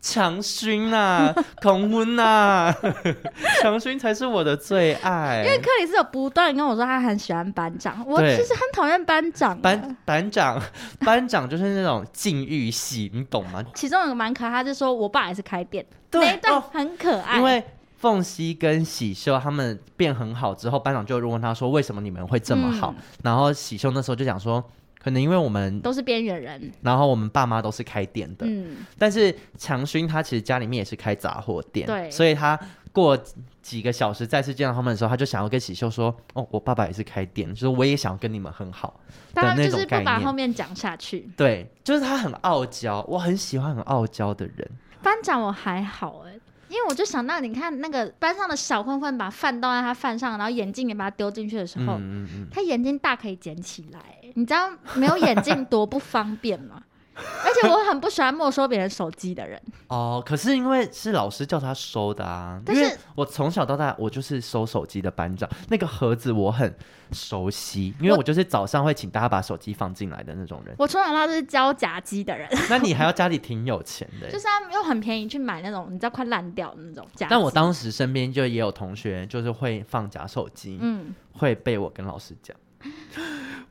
[0.00, 2.70] 强勋呐，恐婚呐，
[3.62, 5.42] 强勋才是我的最爱。
[5.42, 9.58] 因为克里斯有不断跟我说他很喜欢班长，我其实很讨厌班长。
[9.62, 10.60] 班班长，
[11.00, 13.64] 班长就是那种禁欲系，你懂吗？
[13.74, 17.36] 其中有个蛮可爱，他就说我爸也是开店，对，那一段很可爱。
[17.36, 17.64] 哦、因为
[17.96, 24.62] 凤溪跟喜秀他们变很好之后，班长就问他说：“为什么你们会这么好？”嗯、然后喜秀那时候就讲说。
[25.04, 32.58] 可能因为我们都是边缘人，然后我们爸妈都是开店的，嗯，但是强勋他其实家里面也是开杂货店，对，所以他
[32.90, 33.14] 过
[33.60, 38.98] 几个小时再次见到他们的时候，他就想要跟喜秀说：“哦，我爸爸也是开店，就是我也想要跟你们很好
[39.34, 44.70] 但那种概念。”就是不把后面讲下去，对，就是他很傲娇，我很喜欢很傲娇的人。
[45.02, 46.40] 班长我还好哎、欸。
[46.74, 54.00] 因为我就想到，你看那个班上的小混混把饭倒在他饭上，然后眼镜也把他丢进去的时候，嗯嗯嗯，他眼镜大可以捡起来。
[54.34, 56.82] 你知道没有眼镜多不方便吗？
[57.44, 59.60] 而且我很不喜欢没收别人手机的人。
[59.88, 62.60] 哦，可是因为是老师叫他收的啊。
[62.64, 66.74] 但是因为我从小到大我就是收手机的班长，那个盒子我很
[67.12, 70.74] 熟悉，因为我就是早上会请大家把手机放进来的那种人。
[70.78, 72.48] 我从小到大都是交夹机的人。
[72.68, 77.28] 那你还要家里挺有钱的，就是他又很便宜去买那种你知道快烂掉的那种夹。
[77.30, 82.56] 但我当时身边就也有同学就是会放假手机，嗯，会被我跟老师讲。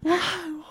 [0.04, 0.18] 哇。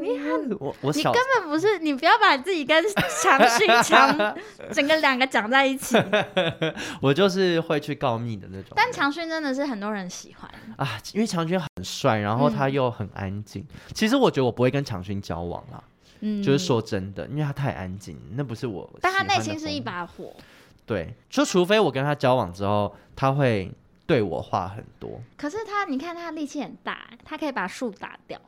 [0.00, 2.84] 你看，我我你根本不是，你不要把自己跟
[3.22, 4.36] 强勋 强
[4.72, 5.96] 整个两个讲在一起。
[7.00, 8.72] 我就是会去告密的那种。
[8.76, 13.62] 但强勋真的是很多人喜欢啊，因为强勋很帅，然后他又很安静。
[13.62, 15.82] 嗯、其实我觉得我不会跟强勋交往啦，
[16.20, 18.88] 嗯，就是说真的，因为他太安静，那不是我。
[19.00, 20.32] 但他内心是一把火。
[20.84, 23.72] 对，就除非我跟他交往之后，他会
[24.06, 25.20] 对我话很多。
[25.36, 28.40] 可是他，你看他力气很大，他可以把树打掉。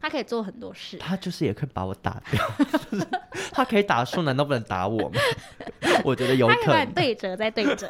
[0.00, 2.40] 他可以做很多事，他就是也可以把我打掉。
[3.52, 5.20] 他可以打树，难道不能打我吗？
[6.04, 6.84] 我觉得有可能。
[6.92, 7.86] 对折再对折，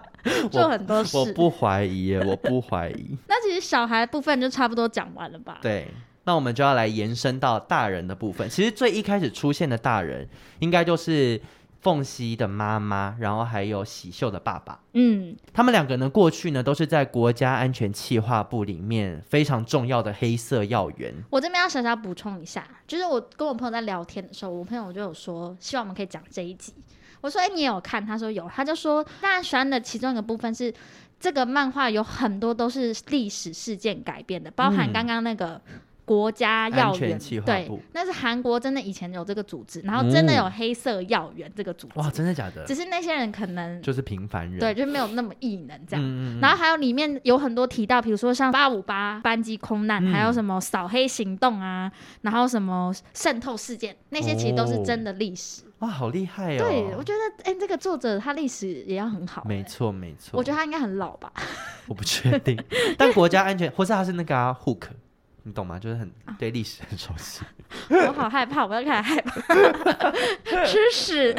[0.50, 1.16] 做很多事。
[1.16, 3.16] 我，我不怀疑耶，我不怀疑。
[3.28, 5.58] 那其实小孩部分就差不多讲完了吧？
[5.62, 5.88] 对，
[6.24, 8.48] 那我们就要来延伸到大人的部分。
[8.48, 11.40] 其实最一开始出现的大人，应该就是。
[11.80, 21.14] 凤溪的妈妈，然后还有喜秀的爸爸，嗯，他们两个呢，过去呢都是在国家安全企划部里面非常重要的黑色要员。
[21.30, 26.74] 我这边要小小补充一下，就是我跟我朋友在聊天的时候，我朋友就有说，希望我们可以讲这一集。
[27.22, 28.04] 我说，哎，你也有看？
[28.04, 30.72] 他说有，他就说，当然喜欢的其中一个部分是，
[31.18, 35.60] 这个漫画有很多都是历史事件改编的，包含刚刚那个。
[35.66, 41.98] 嗯国家要员，对，那是韩国真的以前有这个组织，然后真的有黑色要员这个组织。
[41.98, 42.64] 哇，真的假的？
[42.64, 46.40] 只是那些人可能就是平凡人，对，就没有那么异能这样。
[46.40, 51.90] 然后还有里面有很多提到，比如说像八五八班机空难，还有什么扫黑行动啊，
[52.22, 55.62] 然后什么渗透事件，那些其实都是真的历史。
[55.78, 56.58] 哇，好厉害哦！
[56.58, 59.42] 对，我觉得，哎，这个作者他历史也要很好。
[59.46, 60.36] 没错，没错。
[60.36, 61.32] 我觉得他应该很老吧？
[61.88, 62.62] 我不确定。
[62.98, 64.88] 但国家安全，或是他是那个 Hook。
[65.42, 65.78] 你懂吗？
[65.78, 67.42] 就是很对历史很熟悉。
[67.88, 70.10] 我好害怕，我要开始害怕。
[70.66, 71.34] 吃屎！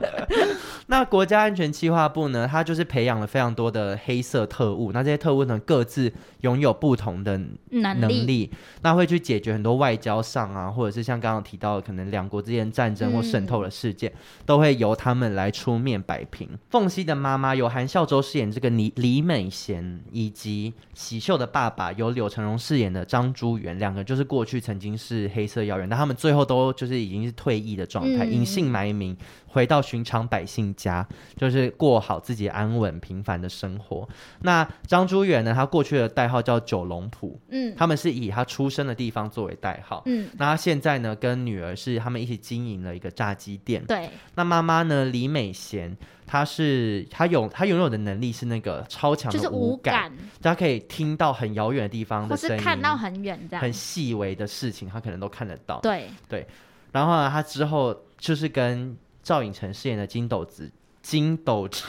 [0.86, 2.48] 那国家安全企划部呢？
[2.50, 4.92] 它就是培养了非常多的黑色特务。
[4.92, 8.50] 那这些特务呢，各自拥有不同的能力，力
[8.82, 16.48] 那会去解决很多外交上啊，或者是像刚刚提到的，可能两国之间战争或渗透的事件，嗯、都会由他们来出面摆平。
[16.70, 34.08] 凤溪的妈妈由韩孝周饰演这个李李美贤，以及喜秀的爸爸由柳成龙饰演的张朱元，两个就是过去曾经是黑色妖人，但他们最后都就是已经是退役的状态，隐、嗯、姓埋名回到寻常百姓家，就是过好自己安稳平凡的生活。
[34.40, 44.08] 那张朱元呢，他过去的代号叫九龙埔，嗯，他们是以他出生的地方作为代号，嗯，那他现在呢跟女儿是他们一起经营了一个炸鸡店，对。
[44.34, 45.96] 那妈妈呢李美贤，
[46.26, 50.12] 她是他有他拥有的能力是那个超强的就是无感，
[50.42, 56.46] 他可以听到很遥远的地方的声音，或是看到很远这样，很细微的事情，他可能都看得到，对对。
[56.92, 58.96] 然后呢，他之后就是跟。
[59.26, 60.70] 赵寅成饰演的金斗子，
[61.02, 61.82] 金斗子，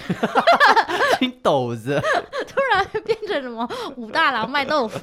[1.19, 2.01] 金斗子，
[2.47, 4.99] 突然变成什么武大郎卖豆腐？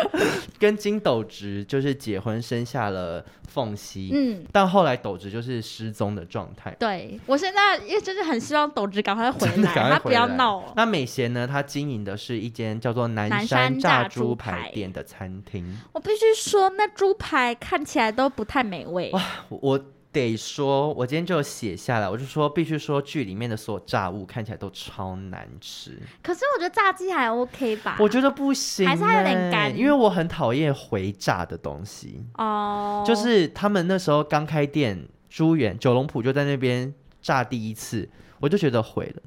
[0.58, 4.10] 跟金斗直就是结婚，生下了凤溪。
[4.12, 6.74] 嗯，但后来斗直就是失踪的状态。
[6.78, 10.72] 对，我现在也就是很希望斗直赶快回来， 回来他不要闹。
[10.76, 11.46] 那美贤呢？
[11.46, 15.76] 他经营的是一间叫做南山炸猪排店的餐厅。
[15.92, 19.10] 我必须说，那猪排看起来都不太美味。
[19.12, 19.80] 哇，我。
[20.12, 25.98] 得说，我今天就写下来，我就说必须说剧里面的所有炸物看起来都超难吃。
[26.22, 27.96] 可是我觉得炸鸡还 OK 吧？
[27.98, 32.24] 我觉得不行，还是还有点干，因为我很讨厌回炸的东西。
[32.34, 39.22] 哦，就是他们那时候刚开店，朱元九龙埔就在那边炸第一次，我就觉得毁了。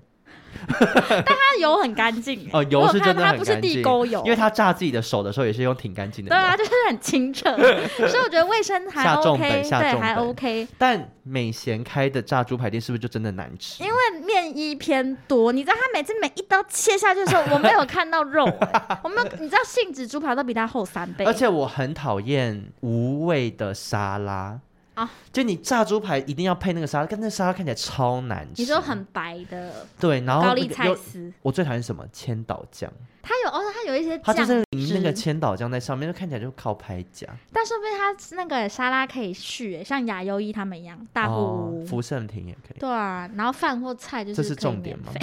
[1.10, 6.30] 但它油很干净哦，油是真的很干净，它不是地沟油，因为它炸自己的手的时候也是用挺干净的。
[6.30, 7.56] 对啊，就是很清澈，
[8.08, 10.68] 所以我觉得卫生还 OK，对，还 OK。
[10.78, 13.84] 但美贤开的炸猪排店是不是就真的难吃？
[13.84, 18.46] 因为面衣偏多，你知道他每次每一刀切下去的时候，我没有看到肉，
[19.04, 21.26] 我没有，你知道杏子猪排都比它厚三倍。
[21.26, 24.60] 而且我很讨厌无味的沙拉。
[24.96, 25.10] 啊！
[25.32, 28.62] 就你炸猪排一定要配那个沙拉，但那沙拉看起来超难吃。
[28.62, 31.32] 你说很白的，对，然后高丽菜丝。
[31.42, 32.06] 我最讨厌什么？
[32.12, 32.92] 千岛酱。
[33.28, 37.28] 它有哦，它有一些酱，它就是淋那个千岛酱在上面，就看起来就靠拍假。
[37.52, 42.80] 但说不定它那个沙拉可以续，像雅优一他们一样，大户福盛亭也可以。
[42.80, 45.12] 对啊，然后饭或菜就是这是重点吗？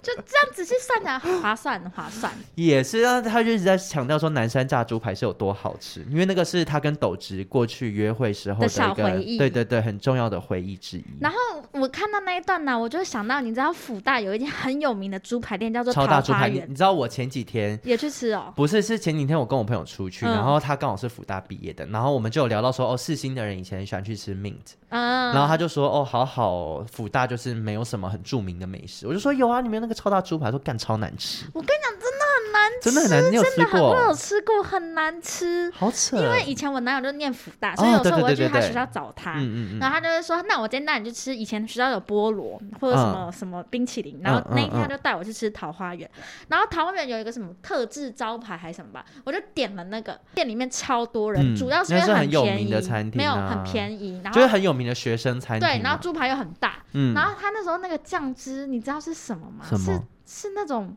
[0.00, 2.32] 就这样仔细算起来划算划算。
[2.54, 11.04] 也是啊，他就一直在强调说南山炸猪排是有多好吃，因为那个是他跟斗直过去约会时候的，一个的小回忆，对对对，很重要的回忆之一。
[11.20, 11.36] 然后
[11.72, 15.92] 我看到那一段呢，我就想到，你知道福大有一间很有名的猪排店叫做。
[16.12, 18.52] 大猪排，你知道我前几天也去吃哦？
[18.54, 32.11] 不是，是前几天我跟我朋友出去，嗯、然后他刚好是福大毕业的，然后我们就有聊到说，哦，四新的人以前很喜欢去吃 Mint，嗯，然后他就说，哦，好好，福大就是没有什么很著名的美食，我就说有啊，里面那个超大猪排说干超难吃，我跟你讲，真的很
[32.52, 33.80] 难吃，真的很难，你有吃过？
[33.90, 36.18] 我有吃过，很难吃，好扯。
[36.18, 39.32] 因为以前我男友就念福大，所以有时候我会去他学校找他，
[39.80, 46.08] 然后他就会说，那我今天带你去吃，以前学校有菠萝或者什么、嗯、什么冰淇淋，然后那一天他就带我去吃桃花源，
[46.48, 46.82] 然后桃。
[46.82, 55.68] 花源有一个什么特制招牌还是什么吧，我就点了那个，店里面超多人，嗯、主要是因为很便宜的餐厅、啊，没有很便宜，然后就是很有名的学生餐厅。
[55.68, 59.64] 对，然后猪排又很大，嗯，然后他那时候那个酱汁，你知道是什么吗？
[59.70, 59.78] 么？
[59.78, 60.92] 是是那种。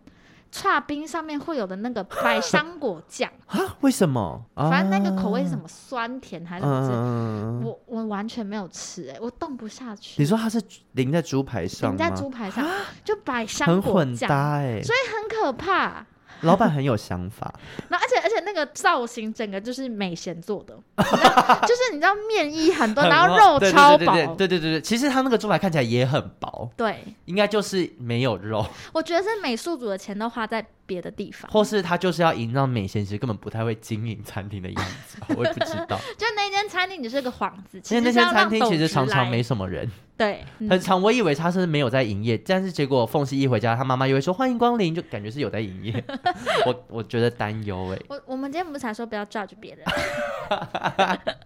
[0.56, 3.60] 剉冰上面会有的那个百 香果酱啊？
[3.82, 4.42] 为什么？
[4.56, 6.96] 反正那个口味是什么酸甜还是什么？
[6.96, 10.22] 嗯、我我完全没有吃哎、欸，我动不下去。
[10.22, 10.62] 你说它是
[10.94, 11.98] 淋在猪排上吗？
[11.98, 12.66] 淋在猪排上，
[13.04, 16.06] 就百香果酱，很混搭欸、所以很可怕。
[16.46, 17.54] 老板很有想法，
[17.90, 20.74] 然后而且而且那个造型整个就是美贤做的，
[21.68, 28.66] 就是你知道面衣很多，然后肉超薄，对对对对，其实他那个猪排看起来也很薄，对，应该就是没有肉。
[28.94, 35.98] 我觉得是美术组的钱都花在别的地方，或是他就是要营造美贤其实根本不太会经营餐厅的样子， 我也不知道。
[36.18, 39.90] 就那间餐厅只是个幌子，其实那间餐厅其实常常没什么人。
[40.18, 46.02] 对，很常，我以为他是没有在营业，但是结果凤溪一回家，他妈妈又会说欢迎光临，就感觉是有在营业。
[46.66, 48.00] 我我觉得担忧哎。
[48.08, 49.86] 我我们今天不是才说不要 judge 别人？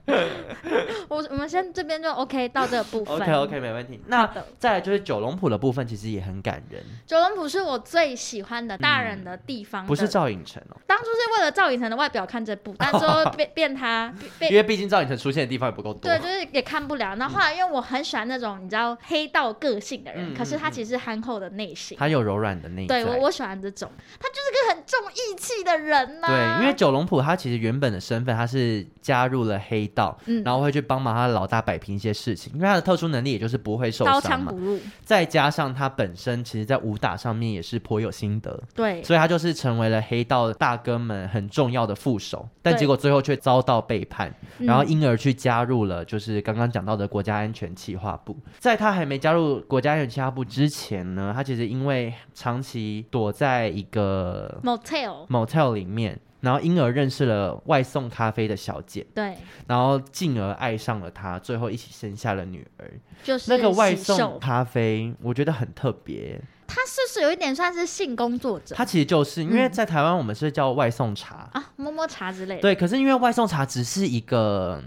[1.10, 3.15] 我我们先这边就 OK 到这个部分。
[3.15, 3.99] OK OK 没问题。
[4.06, 6.84] 那再来就是九龙埔的部分，其实也很感人。
[7.08, 9.87] 九龙埔是我最喜欢的大人的地方的。
[9.87, 10.77] 不是赵寅成哦。
[10.85, 16.01] 当初是为了赵寅成的外表看这部，但最后 变变他，因为毕竟赵寅成出现的地方也不够多。
[16.01, 17.15] 对，就是也看不了。
[17.15, 22.87] 那后后来因为我很喜欢那种你知道黑道个性的人，嗯、可是他其实憨厚的内心，他有柔软的内心。
[22.87, 23.89] 对，我我喜欢这种，
[24.19, 26.57] 他就是个很重义气的人呐、啊。
[26.57, 34.21] 对，因为九龙浦他其实原本的身份他是加入了黑道，嗯、然后会去帮忙他的老大摆平一些事情，因为他的特殊能力也就是不会受伤嘛。
[34.21, 34.77] 刀枪不入。
[35.05, 48.37] 再加上他本身其实在武打上面也是颇有心得，对，所以他就是成为了黑道大哥们很重要的副手，但结果最后却遭到背叛，然后因而去加入了就是刚刚讲到的国家安全企划部。
[48.60, 56.19] 在他还没加入国家安全企划部之前呢，他其实因为长期躲在一个 motel motel 里面。
[56.41, 59.35] 然后因而认识了外送咖啡的小姐，对，
[59.67, 62.89] 然后进而爱上了她，最后一起生下了女儿。
[63.21, 66.39] 就是那个外送咖啡，我觉得很特别。
[66.69, 68.75] 他是不是有一点算是性工作者？
[68.75, 72.61] 他其实就是因为在台湾我们是叫外送茶、嗯、啊，摸摸茶之类的。
[72.61, 74.81] 对，可是因为外送茶只是一个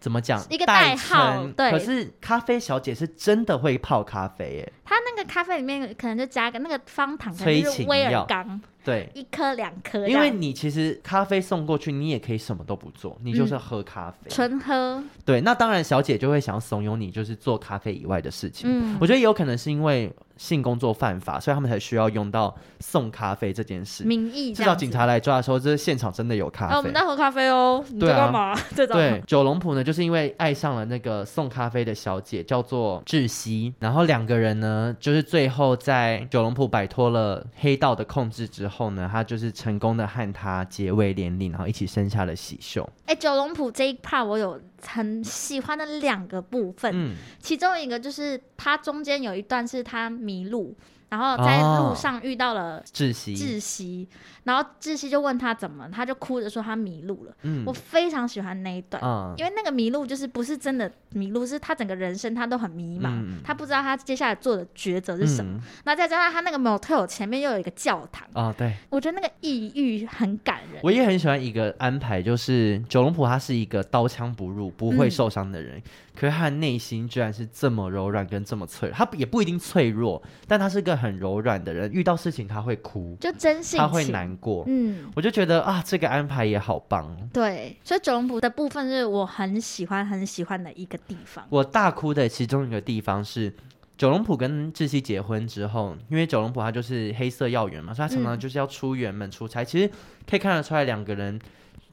[0.00, 1.70] 怎么讲一个代号，对。
[1.70, 4.72] 可是咖啡小姐是真的会泡咖啡耶。
[4.84, 8.60] 他那个咖啡里面可能就加个那个方糖，可能就是威尔刚。
[8.84, 15.04] 对，一颗两颗，因为你其实咖啡送过去，你也可以什么都不做，你就是喝咖啡，纯、嗯、喝。
[15.24, 18.68] 对，那当然小姐就会想要怂恿你，就是做咖啡以外的事情。
[18.70, 24.04] 嗯，我觉得有可能是因为性工作犯法，所以他们才需要用到送咖啡这件事。
[24.04, 26.74] 名义，至少警察来抓的时候，这现场真的有咖啡。
[26.74, 28.54] 啊、我们在喝咖啡哦，你在干嘛？
[28.76, 39.54] 对，对，九龙埔呢，就是因为爱上了那个送咖啡的小姐，叫做窒息，然后两个人呢，就是最后在九龙埔摆脱了黑道的控制之后呢，他就是。
[39.64, 42.86] 成功的和他结为连理，然后一起生下了喜秀。
[43.06, 50.76] 哎，九龙埔这一 part 我有很喜欢的两个部分，嗯，其中一个就是他中间有一段是他迷路。
[51.14, 54.08] 然后在路上遇到了窒息，窒息，
[54.42, 57.32] 然后窒息就问他怎么，他就哭着说他迷路了。
[57.42, 65.52] 嗯，我非常喜欢那一段，嗯，因为那个迷路就是不是真的迷路，是他整个人生他都很迷茫，嗯，他不知道他接下来做的抉择是什么。
[65.56, 70.80] 嗯，那再加上他那个 motel 前面又有一个教堂，哦，对，我觉得那个抑郁很感人。
[70.82, 75.80] 我也很喜欢一个安排，就是九龙浦他是一个刀枪不入、不会受伤的人。
[76.14, 81.92] 嗯可是他的内心居然是这么柔软跟这么脆弱，他也不一定脆弱，但他是个很柔软的人。
[81.92, 84.62] 遇到事情他会哭，就真性情，他会难过。
[84.68, 87.16] 嗯，我就觉得啊，这个安排也好棒。
[87.32, 91.44] 对，所以九龙埔的部分是我很喜欢很喜欢的一个地方。
[91.50, 93.52] 我大哭的其中一个地方是
[93.98, 99.62] 九龙埔跟志熙结婚之后，因为九龙埔他就是黑色要员嘛，所以他常常就是要出远门出差。
[99.62, 99.90] 嗯、其实
[100.30, 101.40] 可以看得出来，两个人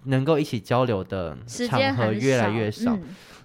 [0.03, 1.35] 能够一起交流的
[1.67, 2.95] 场合越来越少。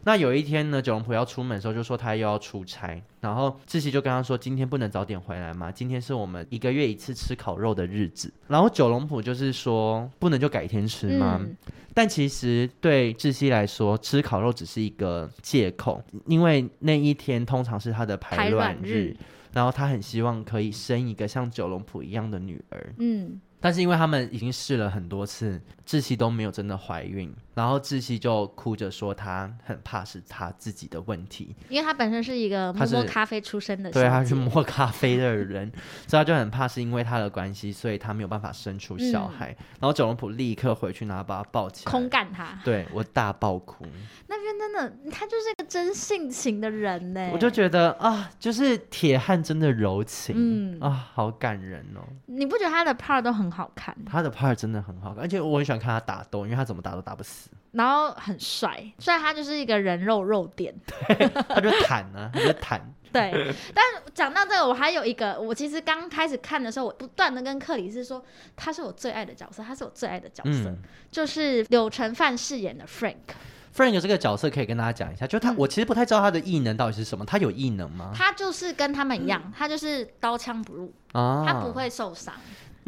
[0.06, 5.72] 那有一天呢，九龙埔要出门的时候，就说他又要出差，然后志熙就跟他说：“今天不能早点回来吗？
[5.72, 11.56] 今天是我们一个月一次吃烤肉的日子。”然后九龙埔就是说：“不能就改天吃吗？”嗯、
[11.92, 19.12] 但其实对志熙来说，吃烤肉只是一个借口，因为那一天通常是他的排卵日，
[19.52, 22.94] 然后他很希望可以生一个像九龙埔一样的女儿。
[22.98, 23.40] 嗯。
[23.58, 35.72] 但是因为他们已经试了很多次，志熙都没有真的怀孕，然后窒息就哭着说他很怕是他自己的问题，因为他本身是一个摸摸咖啡出身的，对，他是摸咖啡的人，
[36.06, 39.56] 所以他就很怕是因为他的关系，所以他没有办法生出小孩。
[39.58, 43.86] 嗯、然后九龙普立刻回去，然后把他抱起来，空干他，对，我大爆哭。
[44.26, 50.78] 那边真的，他就是一个真性情的人呢，我就觉得啊，就是铁汉真的柔情，嗯。
[50.80, 52.02] 啊，好感人哦。
[52.26, 53.96] 你不觉得他的 part 都很好看？
[54.04, 60.74] 他的 part 真的很好看，而且我很喜欢看他打斗，因为他怎么打都打不死，然后很帅，虽然他就是一个人肉肉垫，
[61.08, 62.80] 对，他就坦啊， 他就坦。
[63.12, 63.82] 对，但
[64.12, 68.22] 讲到这个，我还有一个，我其实刚开始看的时候，我不断的跟克里斯说，
[68.54, 70.78] 他是我最爱的角色，他是我最爱的角色，嗯、
[71.10, 73.14] 就是柳承范饰演的 Frank。
[73.74, 78.12] Frank 这个角色可以跟大家讲一下，就他，嗯、我其实不太知道他的异能到底是什么，他有异能吗？
[78.14, 82.34] 他就是跟他们一样，嗯、他就是刀枪不入，啊、他不会受伤。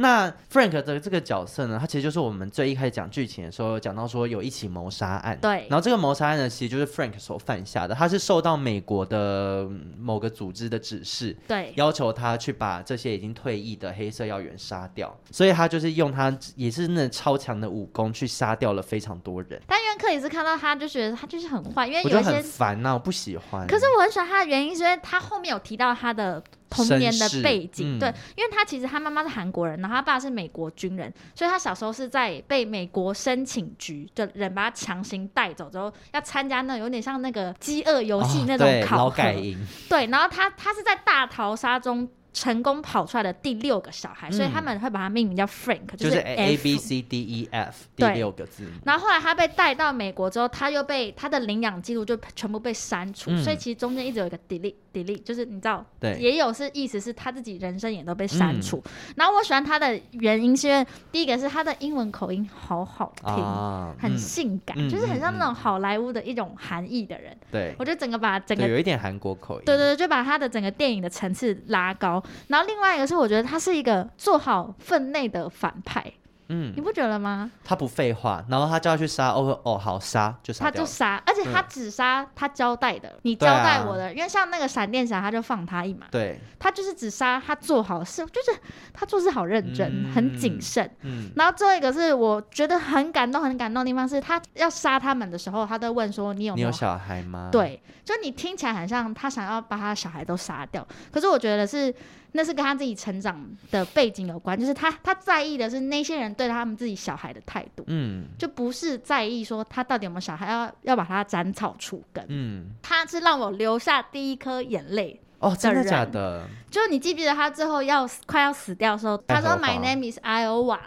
[0.01, 5.67] 那 Frank 的这个角色呢，他其实就是我们最一开始讲剧情的时候讲到说有一起谋杀案，对。
[5.69, 9.69] 然后这个谋杀案呢，其实就是 Frank 所犯下的，他是受到美国的
[9.99, 19.61] 某个组织的指示，对，要求他去把这些已经退役的黑色要员杀掉，所以他就是用他也是那超强的武功去杀掉了非常多人。
[19.67, 23.67] 但克里斯看到他就觉得他就是很坏，因为有一些烦呐，我不喜欢。
[23.67, 26.43] 可是我很喜欢他的原因是因为他后面有提到他的。
[26.71, 48.65] 童年的背景，嗯、对，因为他其实他妈妈是韩国人，然后他爸是美国军人，所以他小时候是在被美国申请局的人把他强行带走之后，要参加那有点像那个饥饿游戏那种劳改营，对，然后他他是在大逃杀中成功跑出来的第六个小孩，嗯、所以他们会把他命名叫 Frank，就是 A B C D E F 第六个字。
[48.85, 54.75] 然后后来他被带到美国之后，他又被他的领养记录就全部被删除，嗯、所以其实中间一直有一个 delete
[55.05, 58.83] delete，就是你知道，对，也有是意思是他自己人生也都被删除。
[58.85, 67.37] 嗯、然后我喜欢他的原因是因为第一个是他的英文口音好好听，啊、很性感，嗯、就是很像那种好莱坞的一种含义的人。
[67.51, 72.23] 对，我觉得整个把整个有一点韩国口音，对对对，就把他的整个电影的层次拉高。
[72.49, 76.13] 然后另外一个是，我觉得他是一个做好分内的反派。
[76.49, 77.51] 嗯，你不觉得吗？
[77.63, 88.59] 他不废话，然后他叫他去杀，哦哦，好杀就杀，他就杀，而且他只杀他交代的，你交代我的，因为像那个闪电侠，他就放他一马，对，他就是只杀他做好事，就是
[88.95, 90.91] 他做事好认真，很谨慎。
[91.03, 101.95] 嗯，然后最后一个是我觉得很感动、很感动的地方是，他要杀他们的时候，他都问说：“你有没有小孩吗？”对，就你听起来很像他想要把他的小孩都杀掉，可是我觉得是。
[102.33, 116.47] 那是跟他自己成长的背景有关，就是他他在意的是那些人对他们自己小孩的态度，嗯，就不是在意说他到底有没有小孩，要要把他斩草除根，嗯，他是让我留下第一颗眼泪哦，真的假的？
[116.71, 120.79] 就你记不记得他最后要快要死掉的时候，他说 My name is Iowa，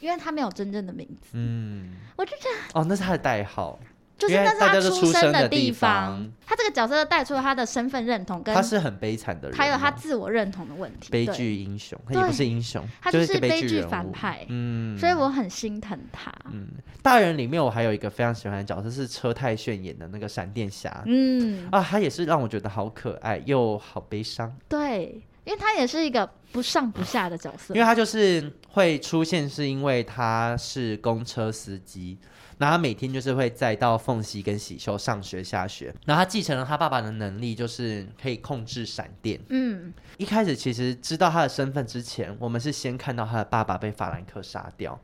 [0.00, 3.78] 因为他没有真正的名字，嗯，我就觉得哦，那是他的代号。
[4.16, 11.10] 就是那是他出生的地方，他这个角色带出了他的身份认同，跟他是很悲惨的人，还有他自我认同的问题。
[11.10, 14.46] 悲剧英雄，他也不是英雄，他就是悲剧反派。
[14.48, 16.32] 嗯，所以我很心疼他。
[16.52, 16.68] 嗯，
[17.02, 21.02] 大人里面我还有一个非常喜欢的角色是车太炫演的那个闪电侠。
[21.06, 24.54] 嗯啊，他也是让我觉得好可爱又好悲伤。
[24.68, 32.16] 对，因为他也是一个不上不下的角色，因为他就是会出现，是因为他是公车司机。
[32.58, 39.40] 然后他每天就是会载到凤溪跟喜修上学下学，然后他继承了他爸爸的能力，就是可以控制闪电。
[39.48, 44.98] 嗯，一开始其实知道他的身份之前，我们是先看到他的爸爸被法兰克杀掉，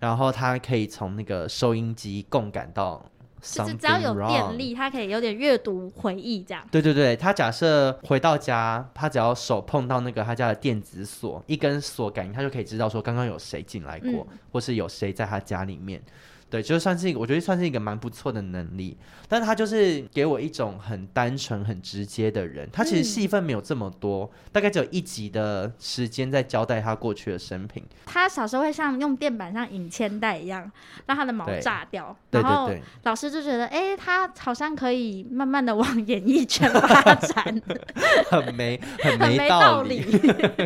[0.00, 3.04] 然后他可以从那个收音机共感到，
[3.40, 6.66] 就是只要有电力，他可以有点阅读回忆这样。
[6.70, 16.02] 对对对，他假设回到家，他只要手碰到那个他家的电子锁，一根锁感应，他就可以知道说刚刚有谁进来过，嗯、或是有谁在他家里面。
[16.50, 18.96] 对，就算是一个，我觉得算是一个蛮不错的能力，
[19.28, 22.66] 但他就是给我一种很单纯、很直接的人。
[22.72, 27.84] 他其实戏份没有这么多，嗯、大概只有一集的时间在交代他过去的生平。
[28.06, 30.70] 他小时候会像用电板像引铅带一样，
[31.06, 32.70] 让他的毛炸掉，对然后
[33.02, 37.60] 老师就觉得，哎，他好像可以慢慢的往演艺圈 发展，
[38.30, 40.02] 很没很没道理。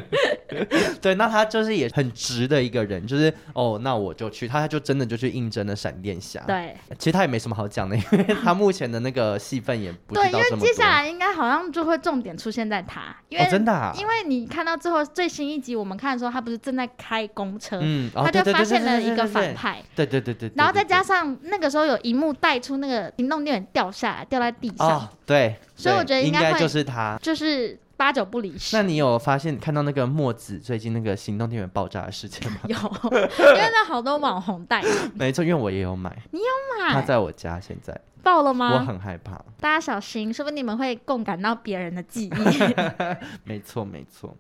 [1.03, 5.72] 对，那他就是也很直的一个人，就是哦，那我就去，他就真的就去应征了。
[5.75, 27.79] 闪电侠，对，其实他也没什么好讲的， 因为他目前的那个戏份也不对，因为接下来应该好像就会重点出现在他，因为、哦、真的、啊，因为你看到最后最新一集，我们看的时候，他不是正在开公车，嗯，他就发现了一个反派，对对对对，然后再加上那个时候有一幕带出那个行动电源掉下来，掉在地上，哦、对，所以我觉得应该就是他，就是。
[28.03, 28.76] 八九不离十。
[28.76, 32.59] 那你有发现看到那个墨子最近那个行动电源爆炸的事件吗？
[32.66, 34.82] 有，因为那好多网红带。
[35.14, 36.11] 没错，因为我也有买。
[36.32, 36.44] 你有
[36.84, 36.94] 买？
[36.94, 37.96] 他在我家现在。
[38.20, 38.72] 爆了吗？
[38.74, 39.40] 我很害怕。
[39.61, 42.30] 大家小心，说不定你们会共感到别人的记忆。
[43.44, 44.36] 没错，没错。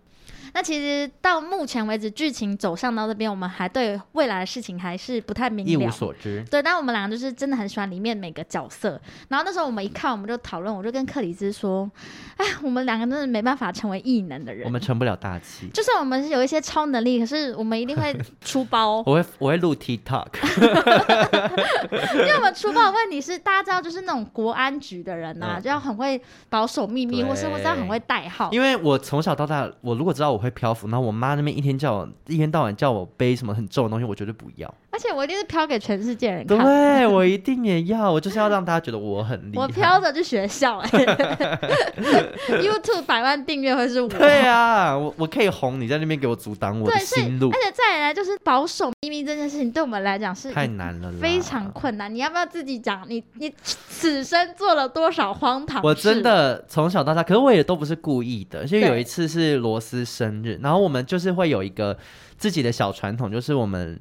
[0.54, 6.44] 那其实到目前为止，剧情走向到这边，我们还对未来的事情还是不太明了，一无所知。
[6.50, 9.00] 对，但我们两个就是真的很喜欢里面每个角色。
[9.28, 11.90] 然后那时候我们一看，我们就讨论，我就跟克里斯说
[12.36, 15.68] ：“哎，我们两个真的没办法成为异能的人，我们成不了大器。
[15.72, 18.98] 就算我们是有一些超能力，可是我们一定会 出包。
[19.06, 20.26] 我会我会录 TikTok，
[22.12, 28.50] 因为我们出包的问题是，大家知道，就是那种国安局的人呐、啊，嗯、就要很会保守秘密，或是或是要很会代号。
[28.52, 34.74] 因为我从小到大，我如果知道我会漂浮，然后我妈那边一天叫我一天到晚叫我背什么很重的东西，我绝对不要。
[34.94, 36.58] 而且我一定是飘给全世界人看。
[36.58, 39.62] 对，我一定也要，我就是要让大家觉得我很厉害。
[39.62, 40.88] 我飘着去学校、欸、
[42.60, 44.08] YouTube 百万订阅会是我。
[44.08, 47.48] 对啊，我我可以红，你在那边给我阻挡我的心路。
[47.48, 52.14] 而且再来就是保守秘密这件事情，对我们来讲是太难了，非常困难。
[52.14, 53.02] 你要不要自己讲？
[53.08, 55.86] 你你此生做了多少荒唐事？
[55.86, 58.66] 我真的从小到大，可是我也都不是故意的。
[58.66, 61.96] 因为有一次是罗斯生日，然后我们就是会有一个
[62.36, 63.98] 自己的小传统，就是我们。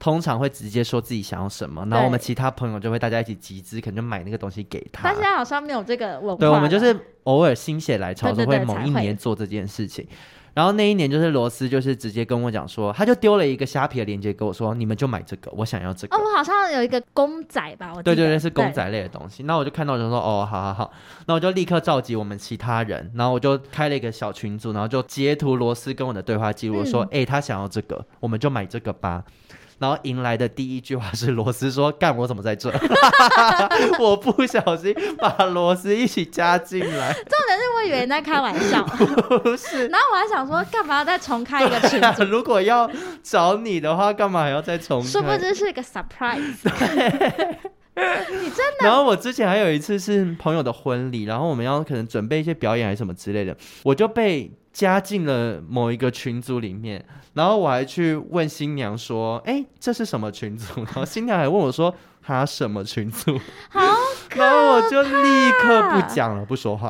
[0.00, 5.02] 通常会直接说自己想要什么，然后我们其他朋友就会大家一起集资，可能就买那个东西给他。
[5.04, 6.40] 但现在好像没有这个文化。
[6.40, 10.04] 对，我们就是偶尔心血来潮都会某一年做这件事情。
[10.52, 16.16] 然后那一年就是罗斯，就是直接跟我讲说，他就丢了一个虾皮的链接给我说，你们就买这个，我想要这个。
[16.16, 19.44] 哦，我好像有一个公仔吧，我对对对，是公仔类的东西。
[19.44, 20.92] 那我就看到就说，哦，好好好，
[21.26, 29.22] 那我就立刻召集我们其他人，然后我就开了一个小群组，然后就截图罗斯跟我的对话记录，说，哎、嗯，他想要这个，我们就买这个吧。
[29.80, 32.70] 然后迎来的第一句话是罗斯说：“干，我怎么在这？”
[33.98, 37.12] 我不小心把罗斯一起加进来。
[37.14, 38.84] 重点是我以为你在开玩笑，
[39.42, 39.88] 不是。
[39.88, 42.06] 然后我还想说，干嘛要再重开一个群组？
[42.06, 42.16] 啊？
[42.28, 42.88] 如果要
[43.22, 45.08] 找你的话，干嘛还要再重开？
[45.08, 46.58] 殊不知是一个 surprise。
[47.96, 48.84] 你真的？
[48.84, 57.04] 然后我之前还有一次是朋友的婚礼，然后我们要可能准备一些表演还是什么之类的，我就被加进了某一个群组里面。
[57.34, 61.94] 然后我还去问新娘说：“哎，这是什么群组？”然后新娘还问我说
[62.30, 63.38] ：“他什么群组？”
[63.70, 63.80] 好
[64.38, 66.88] 后我就立刻不讲了，不说话。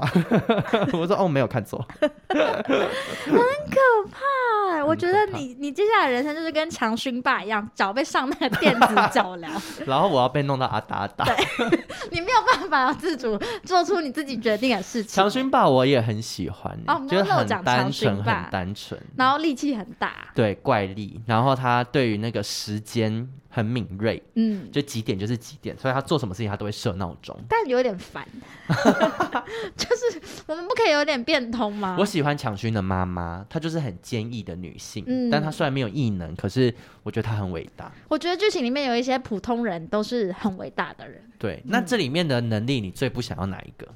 [0.92, 1.82] 我说：“哦，没有看错。
[2.28, 3.78] ”很可
[4.10, 9.48] 怕，我觉得你你接下来人生就是跟强勋爸一样，脚被上那个电子脚镣。
[9.86, 11.24] 然后我要被弄到阿达阿达。
[11.24, 11.78] 对，
[12.12, 15.14] 你没有办法自主做出你自己决定的事情。
[15.14, 20.12] 强勋爸我也很喜欢，哦，觉得很单纯，很单纯，然后力气很大。
[20.34, 28.26] 对，怪力，然后他对于那个时间很敏锐，嗯，就几点就是几点，所以他做什么事情他都会设闹钟，但有点烦，
[29.76, 31.96] 就是我们不可以有点变通吗？
[31.98, 36.72] 我喜欢强勋的妈妈，她就是很坚毅的女性，嗯，但她虽然没有异能，可是
[37.02, 37.92] 我觉得她很伟大。
[38.08, 41.22] 我觉得剧情里面有一些普通人都是很伟大的人。
[41.36, 43.86] 对，那这里面的能力你最不想要哪一个？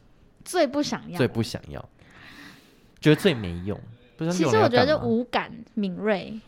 [0.44, 1.80] 最不想要，最不想要，
[3.00, 3.78] 觉得最没用。
[4.30, 6.38] 其实我觉得就五感敏锐，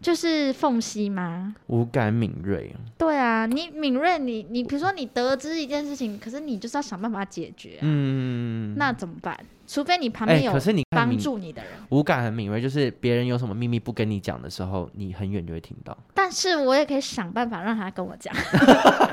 [0.00, 1.54] 就是缝隙吗？
[1.68, 2.74] 五感敏锐。
[2.98, 7.82] 对啊，你敏锐，你你比如说你得知一件事情，可是你就是要想办法解决啊。
[7.82, 9.36] 嗯，那怎么办？
[9.66, 15.96] 除非你旁边有，可是你帮助你的人，五感很敏锐，就是别人有什么秘密不跟你讲的时候，你很远就会听到。
[16.14, 18.34] 但是我也可以想办法让他跟我讲，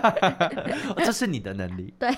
[0.97, 1.93] 这是你的能力。
[1.99, 2.09] 对，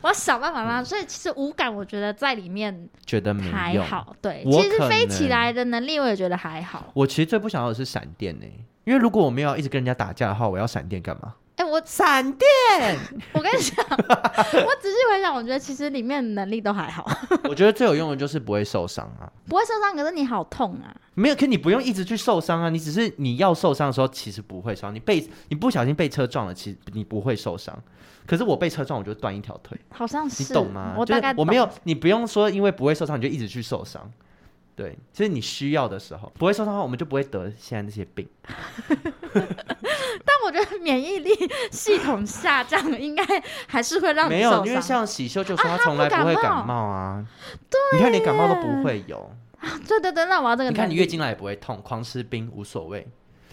[0.00, 0.84] 我要想办法让他。
[0.84, 4.14] 所以其实五感，我觉得在里面觉得还好。
[4.22, 6.90] 对，其实飞起来的能力，我也觉得还好。
[6.94, 8.46] 我其实最不想要的是闪电呢，
[8.84, 11.34] 因为如果我没有一直跟人家打架的话，我要闪电干嘛？
[11.60, 12.48] 哎，我闪电！
[13.34, 17.06] 我跟你讲， 我仔细回想，我觉得其实里面能力都还好。
[17.44, 20.88] 我觉得最有用的就是不会受伤啊，不会受伤，可是你好痛啊。
[21.12, 24.94] 没有，可你不用一直去受伤啊，你只是你要受伤的时候，其实不会伤。
[24.94, 27.78] 你被你不小心被车撞了，其实你不会受伤。
[28.26, 30.94] 可是我被车撞，我就断一条腿，好像是，你懂吗？
[30.96, 34.10] 我大概我没有，你不用说，因为不会受伤，你就一直去受伤。
[34.76, 38.26] 对，就是你需要的时候不会受伤的话，我们就不会得现在那些病。
[39.32, 41.30] 但我觉得免疫力
[41.70, 43.24] 系统下降应该
[43.66, 44.28] 还是会让。
[44.28, 47.24] 没有，因为像喜秀就说他从来不会感冒啊。
[47.68, 49.30] 对，你看你感冒都不会有。
[49.86, 50.70] 对对对，那我要这个。
[50.70, 53.06] 你看你月经来也不会痛，狂吃冰无所谓。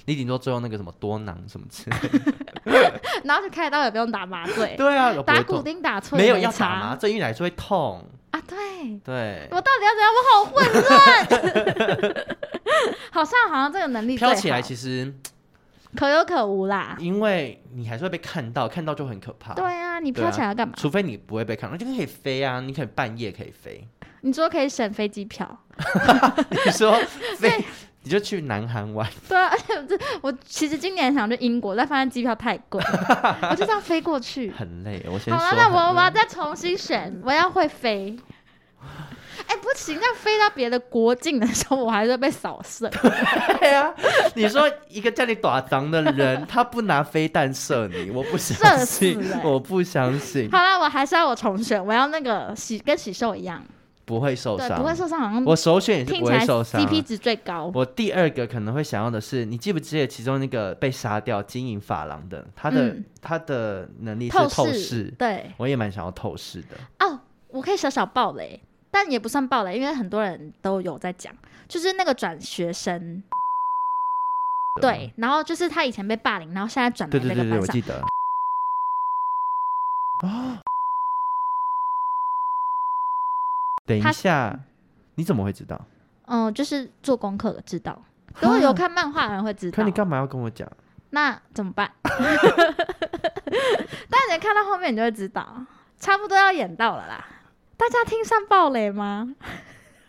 [0.06, 3.02] 你顶多最后那个什么多囊什么之类的。
[3.26, 4.74] 然后就开刀也不用打麻醉。
[4.78, 8.08] 对啊，打骨钉打错没有要打麻醉，因为来是会痛。
[8.38, 10.12] 啊，对对，我到底要怎样？
[10.16, 12.28] 我好混乱。
[13.12, 15.14] 好像好像这个能力飘起来，其实
[15.96, 16.96] 可有可无啦。
[17.00, 19.54] 因为你还是会被看到，看到就很可怕。
[19.54, 20.74] 对啊，你飘起来要干嘛？
[20.78, 22.60] 除非你不会被看到，就可以飞啊！
[22.60, 23.88] 你可以半夜可以飞。
[24.22, 25.60] 你说可以省飞机票？
[26.66, 27.00] 你说
[27.38, 27.64] 飞，
[28.08, 29.06] 你就去南韩玩。
[29.28, 32.82] 对啊，而且这我其实今年想去英国，但发现机票太贵，
[33.50, 34.50] 我就这样飞过去。
[34.52, 38.18] 很累，我先好了，那我我要再重新选，我要会飞。
[39.46, 42.90] 哎，不行，那飞到别的国境的时候，我还是会被扫射。
[43.60, 43.94] 对啊，
[44.36, 50.50] 你说一个叫你打仗的人，他不拿飞弹射你，我不相信，欸、我不相信。
[50.50, 53.62] 好了，我还是要我重选，我要那个喜跟喜寿一样，
[54.08, 57.70] 不会受伤，不会受伤，好像我首选也是不会受伤，CP 值最高。
[57.76, 66.78] 我第二个可能会想要的是，你记不记得其中那个被杀掉金银法郎的，他的、嗯、他的能力是透视，对，我也蛮想要透视的。
[67.06, 68.60] 哦，我可以小小爆雷。
[68.90, 71.32] 但也不算爆雷，因为很多人都有在讲，
[71.68, 73.22] 就是那个转学生，
[74.82, 77.50] 对，然后就是他以前被霸凌，然后现在转来那个班上。
[77.50, 78.02] 对对对对，我记得。
[80.24, 80.58] 哦，
[83.88, 84.60] 等一下，
[85.16, 85.80] 你怎么会知道？
[86.28, 88.00] 嗯，就是做功课知道，
[88.42, 89.76] 如果有看漫画的人会知道。
[89.76, 90.70] 可你干嘛要跟我讲？
[91.12, 91.90] 那怎么办？
[92.04, 92.14] 但
[94.30, 95.66] 你看到后面，你就会知道，
[95.98, 97.26] 差不多要演到了啦。
[97.78, 99.34] 大家听上暴雷吗？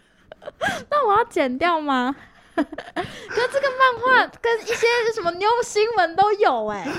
[0.90, 2.16] 那我要剪掉吗？
[2.56, 6.92] 可是这个漫画跟一些什么妞新闻都有哎、欸，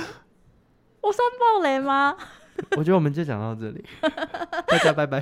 [1.02, 2.16] 我算暴雷吗？
[2.78, 3.86] 我觉得我们就讲到这里，
[4.68, 5.22] 大家拜拜。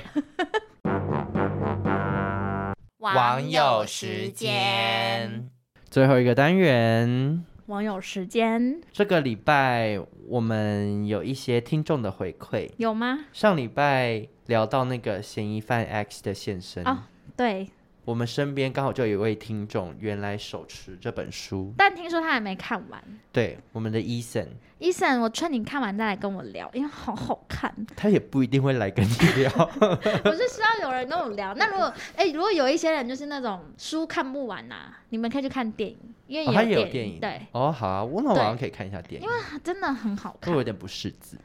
[3.15, 5.49] 网友时间，
[5.89, 7.45] 最后一个单元。
[7.67, 13.25] 网友时间，这个礼拜我们有一些听众的回馈，有吗？
[13.33, 17.03] 上礼拜聊到那个嫌疑犯 X 的现身，哦，
[17.35, 17.69] 对。
[18.07, 23.03] 我们身边刚好就有一位听众，原来手持这本书，但听说他还没看完。
[23.33, 27.69] 对，我们的 Eason，Eason，我劝你看完再来跟我聊，因为好好看。
[27.97, 29.51] 他也不一定会来跟你聊，
[30.23, 31.53] 我是希望有人跟我聊。
[31.55, 35.97] 那如果哎，如果有一些人就是那种书看不完呐、啊，你们可以去看电影，
[36.28, 37.19] 因为也有电影。
[37.19, 40.53] 对，哦，好啊，我们晚上可以看一下电影，因为真的很好看。
[40.53, 41.38] 我有点不识字，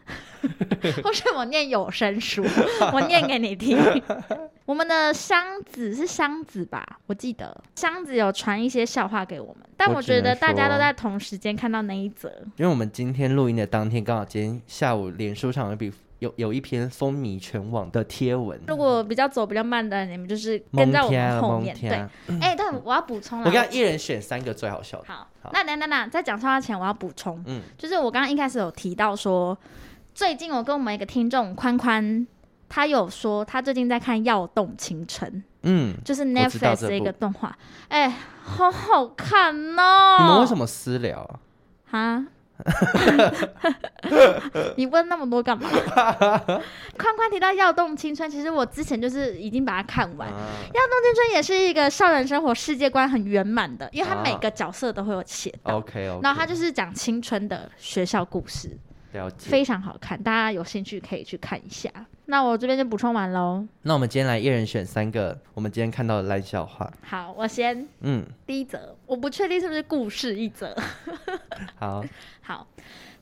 [1.03, 2.45] 或是我念有声书，
[2.93, 3.79] 我念给你听。
[4.65, 7.01] 我们的箱子是箱子吧？
[7.07, 12.29] 我记得箱子有传一些笑话给我们，但我觉得大家都在同时间看到那一则。
[12.57, 15.77] 因为我们今天录音的当天，刚好今天下午脸书上有一
[16.23, 18.59] 有有一篇风靡全网的贴文。
[18.69, 21.77] 如果比较走比较慢的，你们就是跟在我们后面。
[21.77, 21.91] 对，
[22.41, 23.47] 哎、欸，但我要补充了。
[23.47, 25.05] 我刚刚一人选三个最好笑的。
[25.09, 27.43] 好，好那等等等，在讲笑话前，我要补充。
[27.47, 29.59] 嗯，就是我刚刚一开始有提到说，
[30.15, 32.25] 最近我跟我们一个听众宽宽。
[32.69, 35.31] 他有说，他最近在看《耀动青春》，
[35.63, 37.55] 嗯，就是 Netflix 的一个动画，
[37.89, 40.17] 哎、欸，好好看哦！
[40.21, 41.37] 你们为什么私聊啊？
[41.91, 42.27] 哈？
[44.77, 45.69] 你问那么多干嘛？
[46.97, 58.71] 宽宽提到《耀动青春》，其实我之前就是已经把它看完，《跃、啊、动青春》也是一个校园生活世界观很圆满的，因为它每个角色都会有写到、啊、OK OK，然后它就是讲青春的学校故事。
[59.13, 61.91] 了解，非常好看，大家有兴趣可以去看一下。
[62.27, 63.67] 那我这边就补充完喽。
[63.83, 66.91] 那我们今天来一人选三个，我们今天看到的烂笑话。
[67.03, 67.87] 好，我先。
[68.01, 70.75] 嗯，第一则，我不确定是不是故事一则。
[71.77, 72.03] 好。
[72.41, 72.67] 好，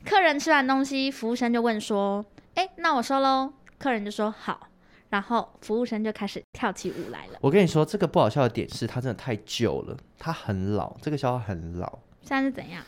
[0.05, 2.25] 客人吃完东西，服务生就问说
[2.55, 4.69] ：“哎、欸，那我收喽。”客人就说：“好。”
[5.11, 7.39] 然后服务生就开始跳起舞来了。
[7.41, 11.99] 我跟你说，这个不好笑的点是，它真的太旧了，它很老，这个笑话很老。
[12.23, 12.85] 现在是怎样？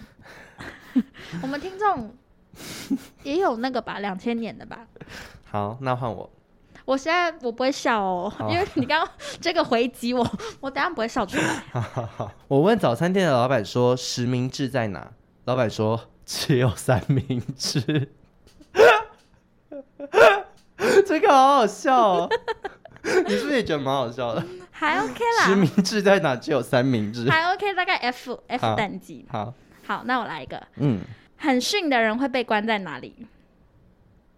[1.43, 2.15] 我们听众。
[3.23, 4.87] 也有那个吧，两千年的吧。
[5.45, 6.29] 好，那换我。
[6.85, 10.29] 我现在我不会笑哦，因为你刚刚 这个回击我，
[10.61, 11.63] 我等下不会笑出来。
[11.73, 15.13] 好好好，我问早餐店的老板说实名制在哪？
[15.45, 18.11] 老板说只有三明治。
[21.07, 22.29] 这个好好笑哦，
[23.03, 24.45] 你是不是也觉得蛮好笑的？
[24.73, 25.47] 还 OK 啦。
[25.47, 26.35] 实名制在哪？
[26.35, 27.31] 只有三明治。
[27.31, 29.25] 还 OK，大概 F F 等级。
[29.31, 29.55] 好，
[29.87, 30.61] 好，那我来一个。
[30.77, 31.01] 嗯。
[31.43, 33.27] 很逊的人会被关在哪里？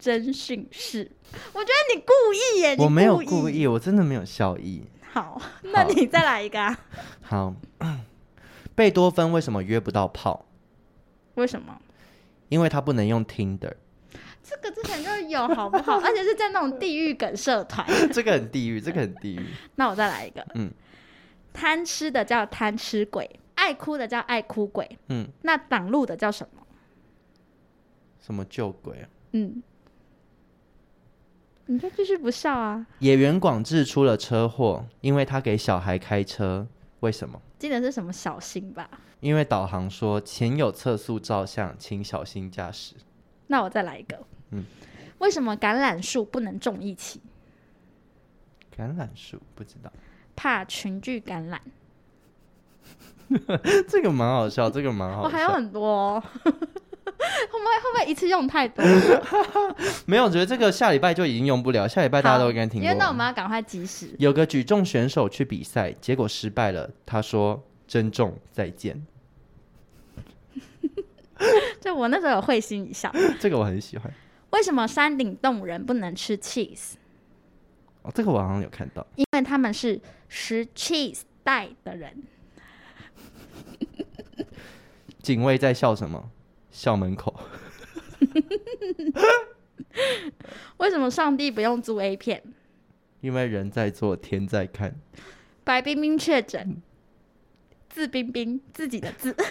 [0.01, 1.11] 侦讯室。
[1.53, 2.75] 我觉得你故意耶！
[2.79, 4.83] 我没有故意，我真的没有笑意。
[5.13, 6.75] 好，那你再来一个啊。
[7.21, 7.53] 好，
[8.73, 10.47] 贝多芬为什么约不到炮？
[11.35, 11.79] 为什么？
[12.49, 13.73] 因为他不能用 Tinder。
[14.41, 15.99] 这个之前就有，好不好？
[15.99, 17.85] 而且是在那种地狱梗社团。
[18.11, 19.45] 这个很地狱，这个很地狱。
[19.75, 20.43] 那我再来一个。
[20.55, 20.71] 嗯，
[21.53, 24.97] 贪吃的叫贪吃鬼，爱哭的叫爱哭鬼。
[25.09, 26.64] 嗯，那挡路的叫什么？
[28.25, 29.09] 什么救鬼啊？
[29.33, 29.61] 嗯，
[31.67, 32.87] 你就继续不笑啊？
[32.97, 36.65] 野原广志出了车祸，因为他给小孩开车，
[37.01, 37.39] 为什么？
[37.59, 38.89] 记得是什么小心吧？
[39.19, 42.95] 因为导航说前有测速照相，请小心驾驶。
[43.45, 44.19] 那我再来一个。
[44.49, 44.63] 嗯，
[45.19, 47.21] 为什么橄榄树不能种一起？
[48.75, 49.93] 橄榄树不知道，
[50.35, 51.61] 怕群聚感染。
[53.87, 55.23] 这个蛮好笑，这个蛮好笑。
[55.23, 56.23] 我还有很多哦。
[57.45, 58.83] 会不会会不会一次用太多？
[60.05, 61.87] 没有，我觉得这个下礼拜就已经用不了。
[61.87, 62.83] 下礼拜大家都应该听过。
[62.83, 64.09] 因为那我们要赶快及时。
[64.19, 66.89] 有个举重选手去比赛，结果失败了。
[67.05, 69.05] 他说：“珍重，再见。
[71.81, 73.11] ”就我那时候有会心一笑。
[73.39, 74.11] 这个我很喜欢。
[74.51, 76.93] 为什么山顶洞人不能吃 cheese？
[78.03, 79.05] 哦，这个我好像有看到。
[79.15, 82.23] 因为他们是食 cheese 带的人。
[85.21, 86.29] 警卫在笑什么？
[86.75, 87.33] 校门口，
[90.75, 92.43] 为什么上帝不用租 A 片？
[93.21, 94.93] 因为人在做，天在看。
[95.63, 96.81] 白冰冰确诊，
[97.89, 99.43] 字冰冰自己的字， 我觉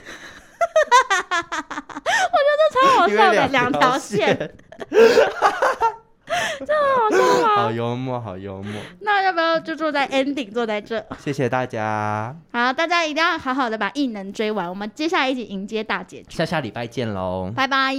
[2.61, 4.55] 得超好笑的两条线。
[6.65, 7.57] 这好笑吗？
[7.57, 8.73] 好幽默，好幽默。
[9.01, 11.05] 那要不要就坐在 ending，坐在这？
[11.19, 12.35] 谢谢大家。
[12.53, 14.69] 好，大家一定要好好的把异能追完。
[14.69, 16.37] 我们接下来一起迎接大结局。
[16.37, 17.95] 下下礼拜见喽，拜拜。